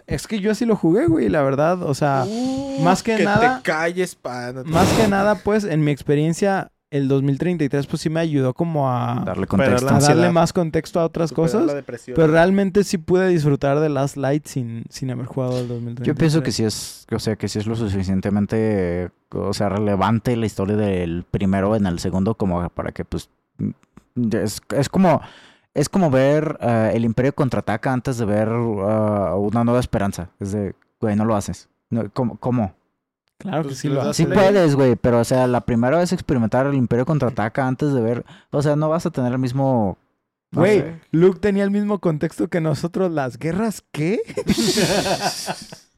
[0.05, 1.81] Es que yo así lo jugué, güey, la verdad.
[1.81, 4.51] O sea, Uh, más que nada- te calles, pa.
[4.51, 8.53] no te- más que nada, pues, en mi experiencia, el 2033, pues sí me ayudó
[8.53, 9.89] como a, Darle contexto.
[9.89, 11.63] a darle más contexto a otras cosas.
[12.05, 16.05] Pero realmente sí pude disfrutar de Last Light sin, sin haber jugado el 2033.
[16.05, 20.35] Yo pienso que sí es, o sea, que sí es lo suficientemente, o sea, relevante
[20.35, 23.29] la historia del primero en el segundo como para que, pues,
[24.15, 25.21] es, es como,
[25.73, 30.29] es como ver eh, el Imperio contraataca antes de ver ah, una nueva esperanza.
[30.39, 31.69] Es de, güey, no lo haces.
[31.89, 32.37] No, ¿Cómo?
[32.37, 32.73] cómo?
[33.37, 34.23] Claro que Pues sí lo das hace.
[34.23, 38.01] Sí puedes, güey, pero o sea, la primera vez experimentar el Imperio contraataca antes de
[38.01, 39.97] ver, o sea, no vas a tener el mismo
[40.51, 41.01] No Güey, sé.
[41.11, 43.11] Luke tenía el mismo contexto que nosotros.
[43.11, 44.19] ¿Las guerras qué?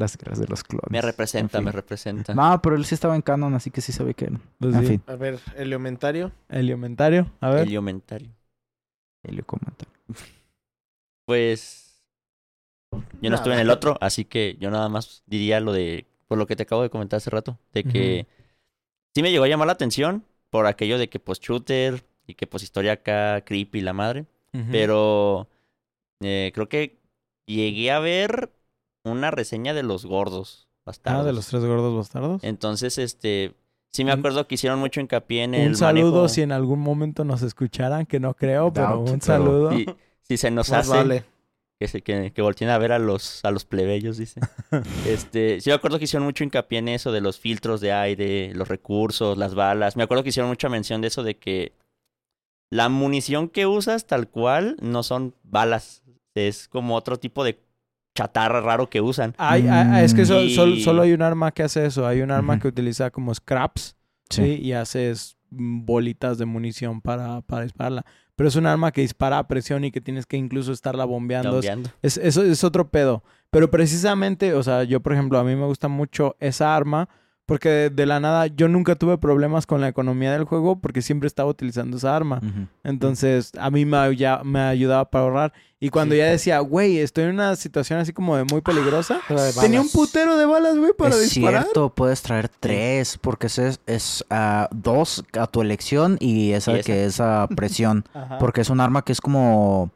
[0.00, 0.90] Las guerras de los clones.
[0.90, 1.66] Me representa, En fin.
[1.66, 2.34] me representa.
[2.34, 4.40] No, pero él sí estaba en canon, así que sí sabía que era.
[4.58, 4.86] Pues en sí.
[4.88, 6.32] fin, A ver, Heliomentario.
[6.48, 7.30] Heliomentario.
[7.40, 7.66] A ver.
[7.66, 8.30] Heliomentario.
[9.22, 9.84] Helio comenta.
[11.26, 12.02] Pues.
[13.20, 16.06] Yo no estuve en el otro, así que yo nada más diría lo de.
[16.26, 17.58] Por lo que te acabo de comentar hace rato.
[17.72, 18.26] De que.
[19.14, 20.24] Sí me llegó a llamar la atención.
[20.50, 22.04] Por aquello de que, pues, shooter.
[22.26, 24.26] Y que, pues, historia acá, creepy, la madre.
[24.72, 25.48] Pero.
[26.20, 26.98] eh, creo que
[27.46, 28.50] llegué a ver
[29.04, 30.68] una reseña de los gordos.
[30.86, 31.22] Bastardos.
[31.22, 32.42] Ah, de los tres gordos bastardos.
[32.44, 33.54] Entonces, este.
[33.92, 35.68] Sí me acuerdo que hicieron mucho hincapié en el.
[35.70, 36.28] Un saludo manejo.
[36.28, 39.70] si en algún momento nos escucharan, que no creo, pero Doubt, un pero- saludo.
[39.72, 39.86] Si,
[40.22, 40.96] si se nos Más hace.
[40.96, 41.24] vale.
[41.78, 44.40] que, se, que, que volteen a ver a los, a los plebeyos, dice.
[45.06, 48.54] este, sí me acuerdo que hicieron mucho hincapié en eso de los filtros de aire,
[48.54, 49.96] los recursos, las balas.
[49.96, 51.72] Me acuerdo que hicieron mucha mención de eso de que
[52.70, 56.02] la munición que usas tal cual no son balas.
[56.36, 57.58] Es como otro tipo de
[58.14, 59.34] chatarra raro que usan.
[59.38, 62.06] Ay, ay, ay, es que so- Y- sol- solo hay un arma que hace eso.
[62.06, 63.96] Hay un arma que utiliza como scraps,
[64.30, 64.42] Sí.
[64.44, 64.60] ¿sí?
[64.62, 68.04] Y haces mm, bolitas de munición para, para dispararla.
[68.36, 71.60] Pero es un arma que dispara a presión y que tienes que incluso estarla bombeando.
[72.02, 73.22] Es, eso es otro pedo.
[73.50, 77.08] Pero precisamente, o sea, yo por ejemplo, a mí me gusta mucho esa arma
[77.50, 81.02] porque de, de la nada yo nunca tuve problemas con la economía del juego porque
[81.02, 82.40] siempre estaba utilizando esa arma.
[82.84, 85.52] Entonces, a mí me, ya, me ayudaba para ahorrar.
[85.80, 86.18] Y cuando Sí.
[86.18, 89.88] ya decía, güey, estoy en una situación así como de muy peligrosa, de tenía un
[89.88, 91.62] putero de balas, güey, para es disparar.
[91.64, 96.74] cierto, puedes traer tres, porque es, es, ah, dos a tu elección y esa, Y
[96.76, 96.86] esa.
[96.86, 98.04] que es a presión,
[98.38, 99.90] porque es un arma que es como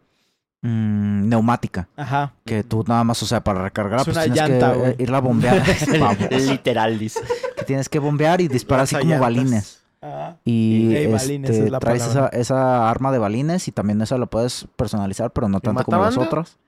[0.69, 2.33] mm, neumática, Ajá.
[2.45, 4.95] que tú nada más, o sea, para recargar, Es pues una tienes llanta, que güey.
[4.99, 5.62] irla a bombear.
[6.31, 7.21] Literal, dice.
[7.57, 9.85] que tienes que bombear y disparar así como balines.
[10.01, 10.37] Ajá.
[10.45, 14.67] Y balines este, es la traes esa, arma de balines y también esa la puedes
[14.77, 16.27] personalizar, pero no tanto como las matabanda?
[16.29, 16.59] otras.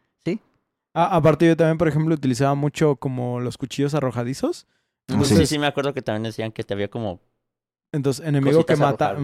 [0.98, 4.66] Ah, aparte, yo también, por ejemplo, utilizaba mucho como los cuchillos arrojadizos.
[4.70, 7.20] Ah, Entonces, Sí, sí, me acuerdo que también decían que te había como
[7.92, 9.16] Entonces, enemigo que, mata,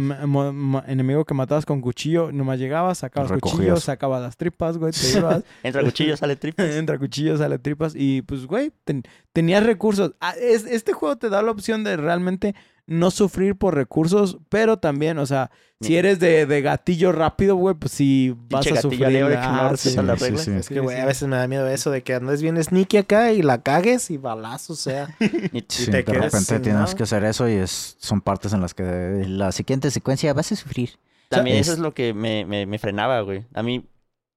[0.87, 3.57] enemigo que matabas con cuchillo, nomás llegabas, sacabas Recogías.
[3.59, 6.79] cuchillo, sacabas las tripas, güey, te ibas, entra cuchillo, sale triple.
[6.79, 9.03] entra cuchillo, sale tripas, y pues, güey, ten-
[9.33, 10.13] tenías recursos.
[10.21, 12.55] Ah, es- este juego te da la opción de realmente
[12.93, 17.74] no sufrir por recursos, pero también, o sea, si eres de, de gatillo rápido, güey,
[17.74, 19.01] pues sí vas a sufrir.
[19.36, 19.88] ah, sí.
[20.18, 20.51] sí, sí.
[20.61, 23.32] Es que, güey, a veces me da miedo eso de que andes bien sneaky acá
[23.32, 25.09] y la cagues y balazo, o sea.
[25.68, 29.24] Sí, te de repente tienes que hacer eso y es, son partes en las que
[29.26, 30.90] la siguiente secuencia vas a sufrir.
[31.28, 33.45] También Es- eso es lo que me, me, me frenaba, güey.
[33.55, 33.84] A mí,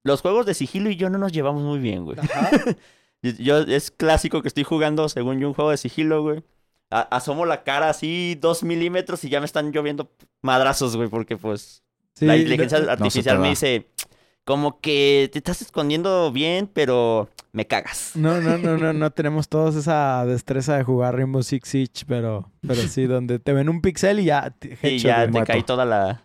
[0.02, 2.16] los juegos de sigilo y yo no nos llevamos muy bien, güey.
[3.22, 6.42] Yo, yo- es clásico que estoy jugando, según yo, un juego de sigilo, güey.
[6.90, 10.10] A- asomo la cara así dos milímetros y ya me están lloviendo
[10.42, 11.82] madrazos, güey, porque pues
[12.14, 13.88] Sí, la inteligencia no- artificial me dice,
[14.44, 18.12] como que te estás escondiendo bien, pero me cagas.
[18.14, 22.50] No, no, no, no, no tenemos todos esa destreza de jugar Rainbow Six Siege, pero,
[22.66, 25.52] pero sí, donde te ven un pixel y ya te- Y ya te muerto.
[25.52, 26.22] cae toda la,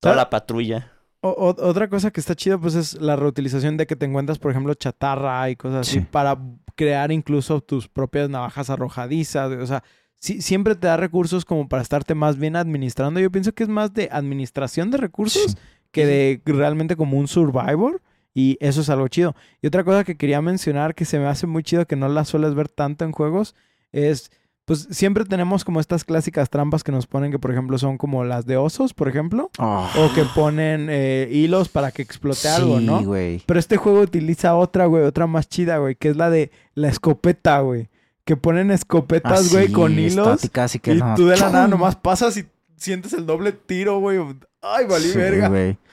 [0.00, 0.16] toda ¿Sabes?
[0.16, 0.92] la patrulla.
[1.20, 4.40] O- o- otra cosa que está chido, pues, es la reutilización de que te encuentras,
[4.40, 6.06] por ejemplo, chatarra y cosas así Sí.
[6.10, 6.36] para
[6.82, 9.52] crear incluso tus propias navajas arrojadizas.
[9.52, 9.82] O sea,
[10.18, 13.20] sí- siempre te da recursos como para estarte más bien administrando.
[13.20, 15.56] Yo pienso que es más de administración de recursos
[15.92, 18.02] que de realmente como un survivor.
[18.34, 19.36] Y eso es algo chido.
[19.60, 22.24] Y otra cosa que quería mencionar que se me hace muy chido que no la
[22.24, 23.54] sueles ver tanto en juegos
[23.92, 24.30] es,
[24.64, 28.22] pues siempre tenemos como estas clásicas trampas que nos ponen que por ejemplo son como
[28.24, 29.50] las de osos, por ejemplo.
[29.58, 33.02] Oh, O que ponen eh, hilos para que explote algo, sí, ¿no?
[33.02, 33.42] güey.
[33.46, 36.88] Pero este juego utiliza otra, güey, otra más chida, güey, que es la de la
[36.88, 37.88] escopeta, güey.
[38.24, 40.40] Que ponen escopetas, Ah, güey, sí, con hilos.
[40.80, 42.46] que Y no- tú de la nada nomás pasas y
[42.76, 44.18] sientes el doble tiro, güey.
[44.60, 45.48] Ay, valí Sí, verga.
[45.48, 45.76] güey.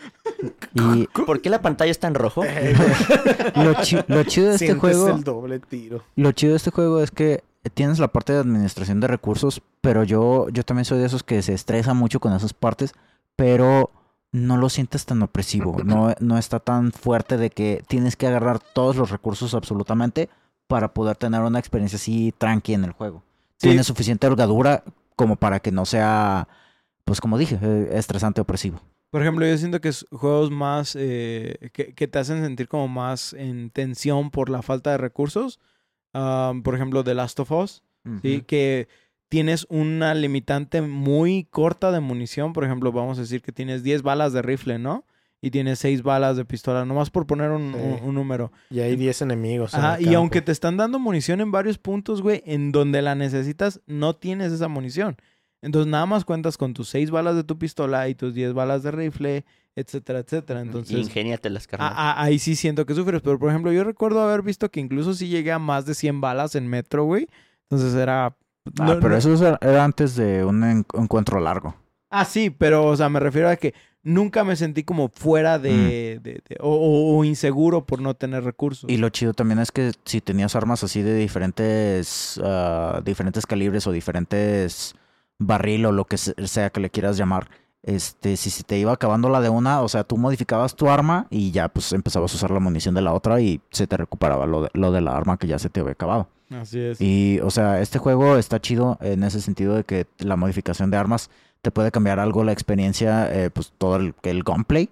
[0.76, 2.43] Y ¿Por qué la pantalla está en rojo?
[2.45, 5.07] Eh, güey, lo, chi- lo chido de este sientes juego...
[5.09, 6.03] el doble tiro.
[6.15, 7.43] Lo chido de este juego es que
[7.74, 11.41] tienes la parte de administración de recursos, pero yo, yo también soy de esos que
[11.41, 12.93] se estresa mucho con esas partes,
[13.36, 13.91] pero
[14.32, 18.60] no lo sientes tan opresivo, no, no está tan fuerte de que tienes que agarrar
[18.60, 20.30] todos los recursos absolutamente
[20.68, 23.24] para poder tener una experiencia así tranqui en el juego.
[23.57, 23.70] Sí.
[23.70, 24.84] Tiene suficiente holgadura
[25.16, 26.47] como para que no sea,
[27.03, 28.80] pues como dije, eh, estresante opresivo.
[29.10, 32.88] Por ejemplo, yo siento que es juegos más eh, que, que te hacen sentir como
[32.88, 35.60] más en tensión por la falta de recursos.
[36.14, 37.84] Ah, por ejemplo, The Last of Us.
[38.22, 38.41] ¿sí?
[38.41, 38.88] Que
[39.28, 42.53] tienes una limitante muy corta de munición.
[42.53, 45.05] Por ejemplo, vamos a decir que tienes 10 balas de rifle, ¿no?
[45.41, 47.80] Y tienes 6 balas de pistola, nomás por poner un, Sí.
[47.80, 48.51] un- un número.
[48.70, 49.74] Y hay 10 enemigos.
[49.74, 50.18] en Ajá, y campo.
[50.20, 54.51] aunque te están dando munición en varios puntos, güey, en donde la necesitas, no tienes
[54.51, 55.16] esa munición.
[55.62, 58.82] Entonces nada más cuentas con tus 6 balas de tu pistola y tus 10 balas
[58.84, 59.45] de rifle,
[59.76, 60.62] etcétera, etcétera.
[60.62, 61.91] Entonces, Ingéniatelas, carnal.
[61.93, 63.22] a- a- ahí sí siento que sufres.
[63.22, 66.22] Pero, por ejemplo, yo recuerdo haber visto que incluso sí llegué a más de 100
[66.22, 67.28] balas en metro, güey.
[67.70, 68.26] Entonces era...
[68.28, 68.34] Ah,
[68.86, 71.76] no- pero no- eso era- antes de un en- encuentro largo.
[72.10, 76.20] Ah, sí, pero, o sea, me refiero a que nunca me sentí como fuera de...
[76.24, 78.89] de- de- o, o- o inseguro por no tener recursos.
[78.89, 83.86] Y lo chido también es que si tenías armas así de diferentes, ah, diferentes calibres
[83.88, 84.95] o diferentes
[85.40, 87.50] barril o lo que se- sea que le quieras llamar,
[87.82, 91.28] este, si se te iba acabando la de una, o sea, tú modificabas tu arma
[91.30, 94.46] y ya pues empezabas a usar la munición de la otra y se te recuperaba
[94.46, 96.28] lo de, lo de la arma que ya se te había acabado.
[96.52, 97.00] Así es.
[97.00, 100.98] Y, o sea, este juego está chido en ese sentido de que la modificación de
[100.98, 101.30] armas
[101.62, 104.90] te puede cambiar algo la experiencia, eh, pues todo el, el gunplay.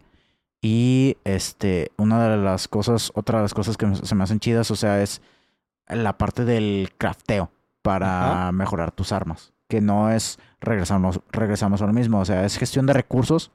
[0.62, 4.72] Y este, una de las cosas, otra de las cosas que se me hacen chidas,
[4.72, 5.22] o sea, es
[5.88, 8.52] la parte del crafteo para Ajá.
[8.52, 9.54] mejorar tus armas.
[9.68, 13.52] Que no es, regresamos, regresamos a lo mismo, o sea, es gestión de recursos,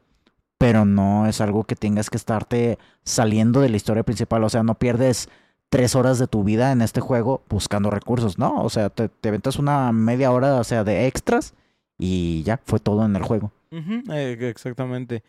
[0.59, 4.63] pero no es algo que tengas que estarte saliendo de la historia principal, o sea,
[4.63, 5.29] no pierdes
[5.71, 8.63] tres horas de tu vida en este juego buscando recursos, ¿no?
[8.63, 11.55] O sea, te, te aventas una media hora, o sea, de extras
[11.99, 13.53] y ya, fue todo en el juego.
[13.71, 15.23] Eh, exactamente.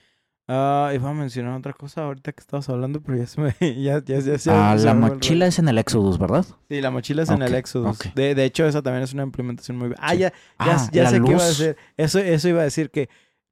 [0.48, 3.56] Ah, iba a mencionar otra cosa ahorita que estabas hablando, pero ya se me...
[3.82, 6.46] Ya, ya, ya, ya Ah, la mochila es en el Exodus, ¿verdad?
[6.70, 7.98] Sí, la mochila es en el Exodus.
[8.14, 9.94] De, de hecho, esa también es una implementación muy...
[9.98, 10.18] Ah, Sí.
[10.20, 10.36] ya, ya,
[10.76, 11.58] Ah, ya sé qué iba a luz.
[11.58, 11.78] decir.
[11.96, 13.08] Eso, eso iba a decir que,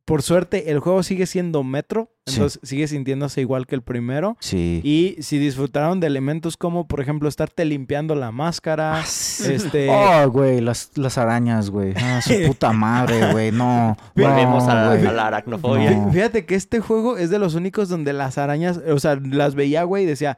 [0.06, 2.10] por suerte, el juego sigue siendo Metro.
[2.26, 2.36] Sí.
[2.36, 4.38] Entonces, sigue sintiéndose igual que el primero.
[4.40, 4.82] Sí.
[4.84, 9.54] Y si disfrutaron de elementos como, por ejemplo, estarte limpiando la máscara, Ah, sí.
[9.54, 9.88] este...
[9.92, 11.94] Oh, güey, las, las arañas, güey.
[11.98, 13.52] Ah, su puta madre, güey.
[13.52, 13.98] No.
[14.16, 15.92] Volvemos no, a, a la aracnofobia.
[15.92, 16.12] No.
[16.12, 19.84] Fíjate que este juego es de los únicos donde las arañas, o sea, las veía,
[19.84, 20.38] güey, y decía,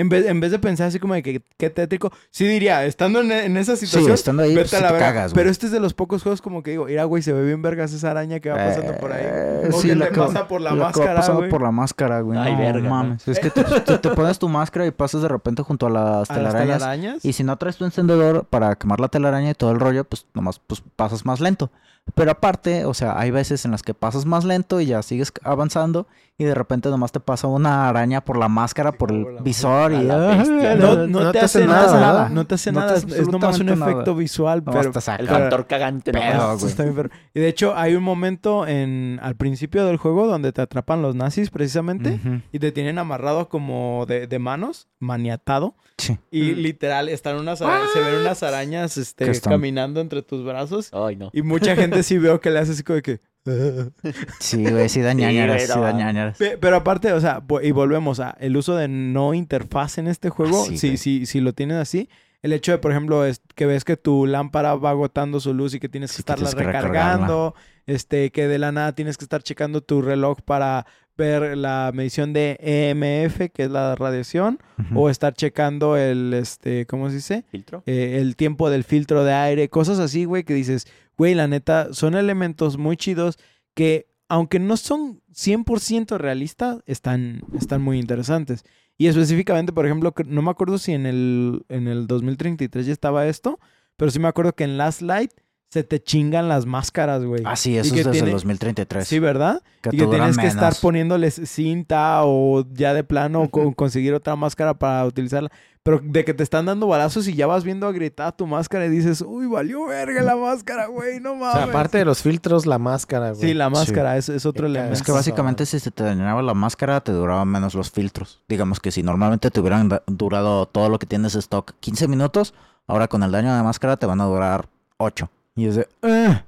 [0.00, 3.20] en vez, en vez de pensar así como de que qué tétrico, sí diría, estando
[3.20, 5.06] en, en esa Sí, situación, estando ahí, vete pues, a sí te verga.
[5.06, 5.32] cagas.
[5.34, 7.62] Pero este es de los pocos juegos como que digo, mira, güey, se ve bien
[7.62, 9.22] vergas esa araña que va pasando por ahí.
[9.24, 11.62] Eh, O sí, que la te que- pasa por la que va máscara, pasando por
[11.62, 12.38] la máscara, güey.
[12.38, 13.28] Ay, no mames.
[13.28, 16.30] Es que te, te- te pones tu máscara y pasas de repente junto a las
[16.30, 17.24] A las telarañas.
[17.24, 20.26] Y si no traes tu encendedor para quemar la telaraña y todo el rollo, pues
[20.34, 21.70] nomás pues, pasas más lento.
[22.14, 25.32] Pero aparte, o sea, hay veces en las que pasas más lento y ya sigues
[25.44, 29.42] avanzando y de repente nomás te pasa una araña por la máscara, por el la
[29.42, 29.96] visor y...
[29.96, 30.38] A la ¡ay!
[30.38, 30.74] bestia.
[30.76, 32.28] no, no te, hace nada, nada.
[32.30, 33.90] no te hace No nada, es nomás un nada.
[33.90, 35.20] efecto visual, pero te saca.
[35.22, 36.12] El Pero- factor cagante.
[36.12, 37.10] Pero, perro.
[37.34, 41.14] Y de hecho, hay un momento en al principio del juego donde te atrapan los
[41.14, 42.18] nazis precisamente
[42.52, 45.74] y te tienen amarrado como de, de manos, maniatado.
[45.98, 46.18] Sí.
[46.30, 46.56] Y Mm.
[46.56, 50.88] literal, están unas ara- se ven unas arañas este, caminando entre tus brazos.
[50.94, 51.28] Ay, no.
[51.34, 53.20] Y mucha gente sí veo que le hace así como de que...
[54.38, 56.38] Sí, güey, sí da Sí, ñañaras, sí pero- da ñañaras.
[56.38, 60.28] Pe- Pero aparte, o sea, y volvemos a el uso de no interfaz en este
[60.30, 62.08] juego, sí, si, si, si lo tienes así,
[62.42, 65.74] el hecho de, por ejemplo, es que ves que tu lámpara va agotando su luz
[65.74, 67.54] y que tienes que Sí, estarla tienes que recargando,
[67.86, 70.86] este, que de la nada tienes que estar checando tu reloj para
[71.18, 74.58] ver la medición de EMF, que es la radiación,
[74.94, 77.44] o estar checando el, este, ¿cómo se dice?
[77.50, 77.82] ¿Filtro?
[77.84, 80.86] Eh, el tiempo del filtro de aire, cosas así, güey, que dices,
[81.20, 83.38] güey, la neta, son elementos muy chidos
[83.74, 88.64] que, aunque no son 100% realistas, están, están muy interesantes.
[88.96, 93.26] Y específicamente, por ejemplo, no me acuerdo si en el, en el 2033 ya estaba
[93.26, 93.58] esto,
[93.98, 95.32] pero sí me acuerdo que en Last Light
[95.72, 97.42] se te chingan las máscaras, güey.
[97.44, 99.06] Ah, sí, eso es desde tiene- el 2033.
[99.06, 99.62] Sí, ¿verdad?
[99.82, 104.36] que y que tienes que estar poniéndoles cinta o ya de plano co- conseguir otra
[104.36, 105.50] máscara para utilizarla.
[105.82, 108.90] Pero de que te están dando balazos y ya vas viendo agrietada tu máscara y
[108.90, 111.54] dices, uy, valió verga la máscara, güey, no O mames.
[111.54, 113.40] sea, aparte de los filtros, la máscara, güey.
[113.48, 114.92] Sí, la máscara es, es otro Eh, elemento.
[114.94, 118.42] Es que básicamente si se te dañaba la máscara, te duraban menos los filtros.
[118.46, 122.52] Digamos que si normalmente te hubieran durado todo lo que tienes stock 15 minutos,
[122.86, 124.68] ahora con el daño de máscara te van a durar
[124.98, 125.30] 8.
[125.56, 125.88] Y es de...
[126.02, 126.44] Ah,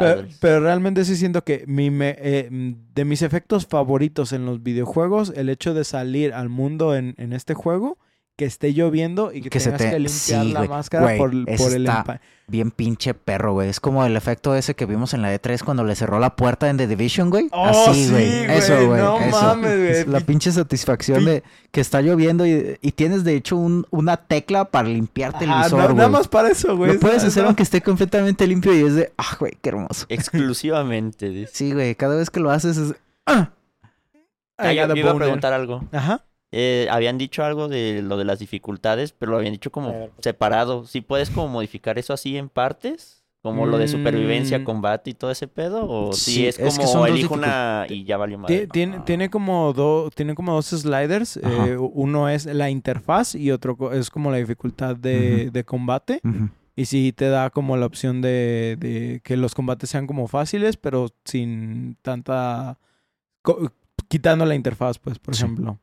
[0.00, 4.62] Pero, pero realmente sí siento que mi me- eh, de mis efectos favoritos en los
[4.62, 7.98] videojuegos, el hecho de salir al mundo en, en este juego,
[8.36, 11.44] que esté lloviendo y que, Que se te- que limpiar sí, la máscara por, el
[11.48, 13.70] está- empa- Bien pinche perro, güey.
[13.70, 16.68] Es como el efecto ese que vimos en la E3 cuando le cerró la puerta
[16.68, 17.48] en The Division, güey.
[17.52, 18.44] Oh, Así, sí, güey.
[18.44, 19.00] güey, Eso, güey.
[19.00, 19.30] no eso.
[19.40, 20.04] mames, güey.
[20.12, 24.66] La pinche satisfacción de que está lloviendo y, y tienes de hecho un- una tecla
[24.66, 25.96] para limpiarte Ajá, el visor, no- güey.
[25.96, 26.92] nada más para eso, güey.
[26.92, 29.12] Lo puedes Es- hacer no- aunque esté completamente limpio y es de...
[29.16, 30.04] Ah, güey, qué hermoso.
[30.10, 31.28] Exclusivamente.
[31.30, 31.50] dice.
[31.54, 31.94] Sí, güey.
[31.94, 32.94] Cada vez que lo haces es...
[33.24, 33.52] ¡Ah!
[34.58, 35.82] Ah, I yo iba a preguntar algo.
[35.92, 36.22] Ajá.
[36.56, 40.10] Eh, habían dicho algo de lo de las dificultades, pero lo habían dicho como ver.
[40.20, 40.86] separado.
[40.86, 43.22] ¿Sí puedes como modificar eso así en partes?
[43.42, 44.64] Como lo de supervivencia, Mm.
[44.64, 45.86] combate y todo ese pedo.
[45.86, 48.66] O si Sí, es es que como son dos elijo una y ya valió madre.
[48.66, 51.36] Tie- Tiene, tiene como dos, tiene como dos sliders.
[51.36, 56.22] Eh, uno es la interfaz y otro co- es como la dificultad de, de combate.
[56.76, 60.76] Y sí te da como la opción de, de que los combates sean como fáciles,
[60.78, 62.78] pero sin tanta...
[63.42, 63.70] co-
[64.08, 65.42] quitando la interfaz, pues, por Sí.
[65.44, 65.78] ejemplo.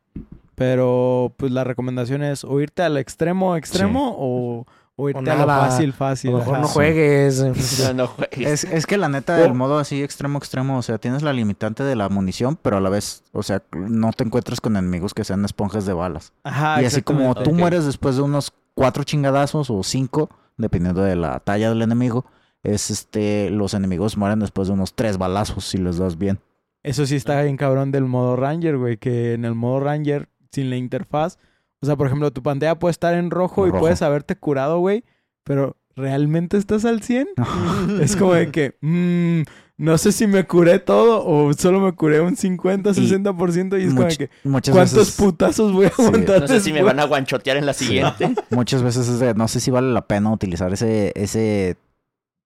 [0.62, 5.46] Pero, pues, la recomendación es o irte al extremo extremo o, o irte a lo
[5.48, 6.32] fácil fácil.
[6.32, 7.44] lo mejor no juegues.
[7.84, 8.48] No, no juegues.
[8.48, 11.34] Es, es que la neta, O- el modo así extremo extremo, o sea, tienes la
[11.34, 15.14] limitante de la munición, pero a la vez, o sea, no te encuentras con enemigos
[15.14, 16.34] que sean esponjas de balas.
[16.44, 21.16] Ajá, y así como tú mueres después de unos cuatro chingadazos o cinco, dependiendo de
[21.16, 22.26] la talla del enemigo,
[22.64, 26.40] es este, los enemigos mueren después de unos tres balazos si les das bien.
[26.84, 30.70] Eso sí está bien cabrón del modo Ranger, güey, que en el modo Ranger, sin
[30.70, 31.38] la interfaz,
[31.82, 35.04] o sea, por ejemplo, tu pantalla puede estar en rojo, y puedes haberte curado, güey,
[35.44, 37.28] pero ¿realmente estás al 100?
[38.02, 39.42] es como de que, mm,
[39.78, 43.94] no sé si me curé todo o solo me curé un 50, 60% y, es
[43.94, 44.30] como de Much- que,
[44.72, 46.04] ¿cuántos veces, putazos voy a Sí.
[46.04, 48.36] aguantar No sé si me van a guanchotear en la siguiente.
[48.52, 51.78] muchas veces es de, no sé si vale la pena utilizar ese, ese,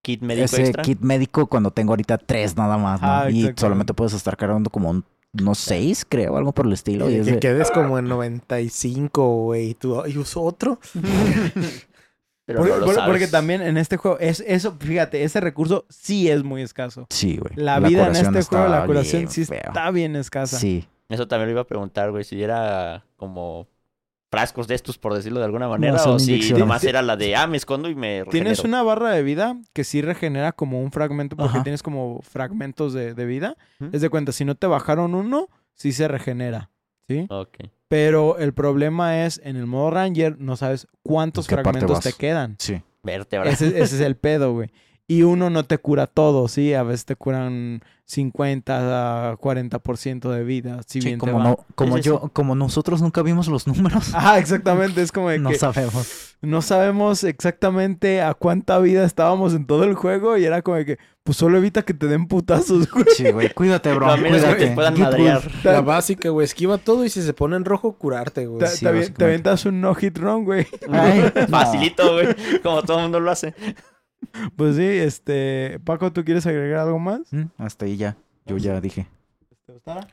[0.02, 0.82] Kit médico ese extra.
[0.82, 3.08] kit médico cuando tengo ahorita tres nada más, ¿no?
[3.10, 5.04] Ah, y solamente puedes estar cargando como un-
[5.40, 7.10] unos seis, creo, algo por el estilo.
[7.10, 9.70] Y Y es que de- quedes como en 95, güey.
[9.70, 10.78] Y tú, ¿y uso otro?
[12.46, 13.10] Pero Porque, no lo por- sabes.
[13.10, 17.06] porque también en este juego, es eso, fíjate, ese recurso sí es muy escaso.
[17.10, 17.52] Sí, güey.
[17.56, 19.60] La, vida en curación este juego, la está curación bien sí feo.
[19.64, 20.56] está bien escasa.
[20.58, 20.86] Sí.
[21.08, 22.22] Eso también lo iba a preguntar, güey.
[22.22, 23.66] Si era como
[24.30, 25.98] frascos de estos, por decirlo de alguna manera.
[25.98, 28.68] son o si nomás era la de, ah, me escondo y me Tienes regenero.
[28.68, 31.62] una barra de vida que sí regenera como un fragmento porque Ajá.
[31.62, 33.56] tienes como fragmentos de, de vida.
[33.92, 36.70] Es de cuenta, si no te bajaron uno, sí se regenera.
[37.08, 37.26] ¿Sí?
[37.30, 37.58] Ok.
[37.88, 42.04] Pero el problema es, en el modo Ranger, no sabes cuántos ¿En qué parte fragmentos
[42.04, 42.56] te quedan.
[42.58, 42.82] Sí.
[43.04, 43.48] Vértebra.
[43.48, 44.70] Ese, ese es el pedo, güey.
[45.06, 46.74] Y uno no te cura todo, ¿sí?
[46.74, 51.98] A veces te curan 50 a 40% de vida, si Sí, bien como no, como
[51.98, 55.02] yo, como nosotros nunca vimos los números, Ajá, exactamente.
[55.02, 56.36] Es como de no que sabemos.
[56.40, 60.86] no sabemos exactamente a cuánta vida estábamos en todo el juego y era como de
[60.86, 63.06] que, pues solo evita que te den putazos, güey.
[63.16, 64.06] Sí, güey, cuídate, bro.
[64.06, 64.66] No, a menos que cuídate.
[64.68, 65.42] te puedan madrear.
[65.64, 66.44] La básica, güey.
[66.44, 68.60] Esquiva todo y si se pone en rojo, curarte, güey.
[68.60, 70.68] Te, sí, avientas un no hit run, güey.
[70.88, 71.48] Ay, no.
[71.48, 72.28] Facilito, güey.
[72.62, 73.52] Como todo el mundo lo hace.
[74.56, 77.20] Pues sí, este, Paco, ¿tú quieres agregar algo más?
[77.32, 78.16] Mm, Hasta ahí ya.
[78.46, 79.08] Yo ya dije.
[79.66, 80.06] ¿Te gustara?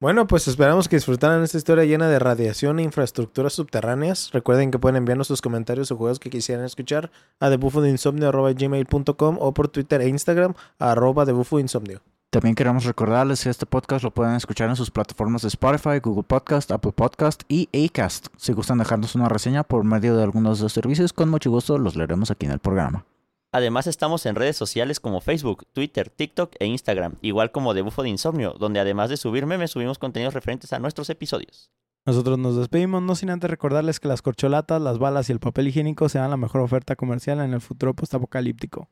[0.00, 4.30] Bueno, pues esperamos que disfrutaran esta historia llena de radiación e infraestructuras subterráneas.
[4.32, 9.68] Recuerden que pueden enviarnos sus comentarios o juegos que quisieran escuchar a debuffodeinsomnio.gmail.com o por
[9.68, 12.00] Twitter e Instagram a arroba debuffodeinsomnio.
[12.30, 16.22] También queremos recordarles que este podcast lo pueden escuchar en sus plataformas de Spotify, Google
[16.22, 18.28] Podcast, Apple Podcast y Acast.
[18.38, 21.76] Si gustan dejarnos una reseña por medio de algunos de los servicios, con mucho gusto
[21.76, 23.04] los leeremos aquí en el programa.
[23.52, 28.02] Además estamos en redes sociales como Facebook, Twitter, TikTok e Instagram, igual como de Bufo
[28.04, 31.70] de Insomnio, donde además de subir memes subimos contenidos referentes a nuestros episodios.
[32.06, 35.68] Nosotros nos despedimos, no sin antes recordarles que las corcholatas, las balas y el papel
[35.68, 38.88] higiénico serán la mejor oferta comercial en el futuro postapocalíptico.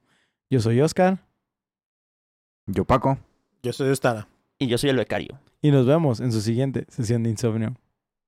[0.50, 1.18] Yo soy Oscar
[2.66, 3.18] Yo, Paco.
[3.62, 4.28] Yo soy Ostara.
[4.58, 5.38] Y yo soy el becario.
[5.62, 7.76] y nos vemos en su siguiente sesión de insomnio.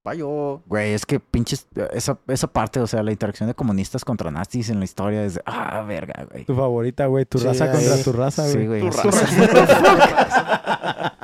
[0.03, 0.63] Payo.
[0.67, 1.67] Güey, es que pinches.
[1.93, 5.35] Esa, esa parte, o sea, la interacción de comunistas contra nazis en la historia es.
[5.35, 6.45] de, Ah, verga, güey.
[6.47, 7.71] Tu favorita, güey, tu Sí, raza ahí.
[7.87, 8.53] contra tu raza, güey.
[8.55, 8.81] Sí, güey.
[8.81, 9.27] Tu raza.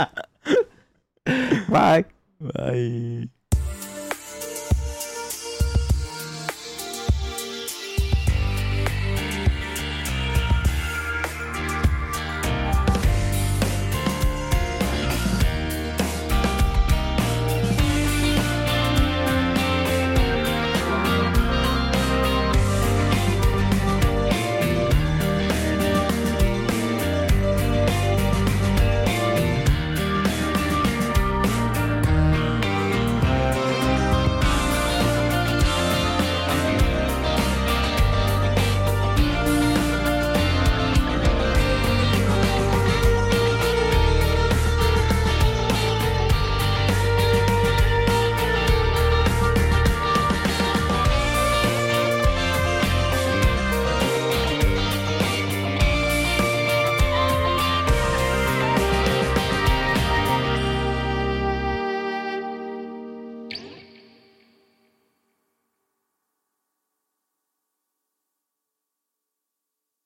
[1.68, 2.06] Bye.
[2.38, 3.30] Bye.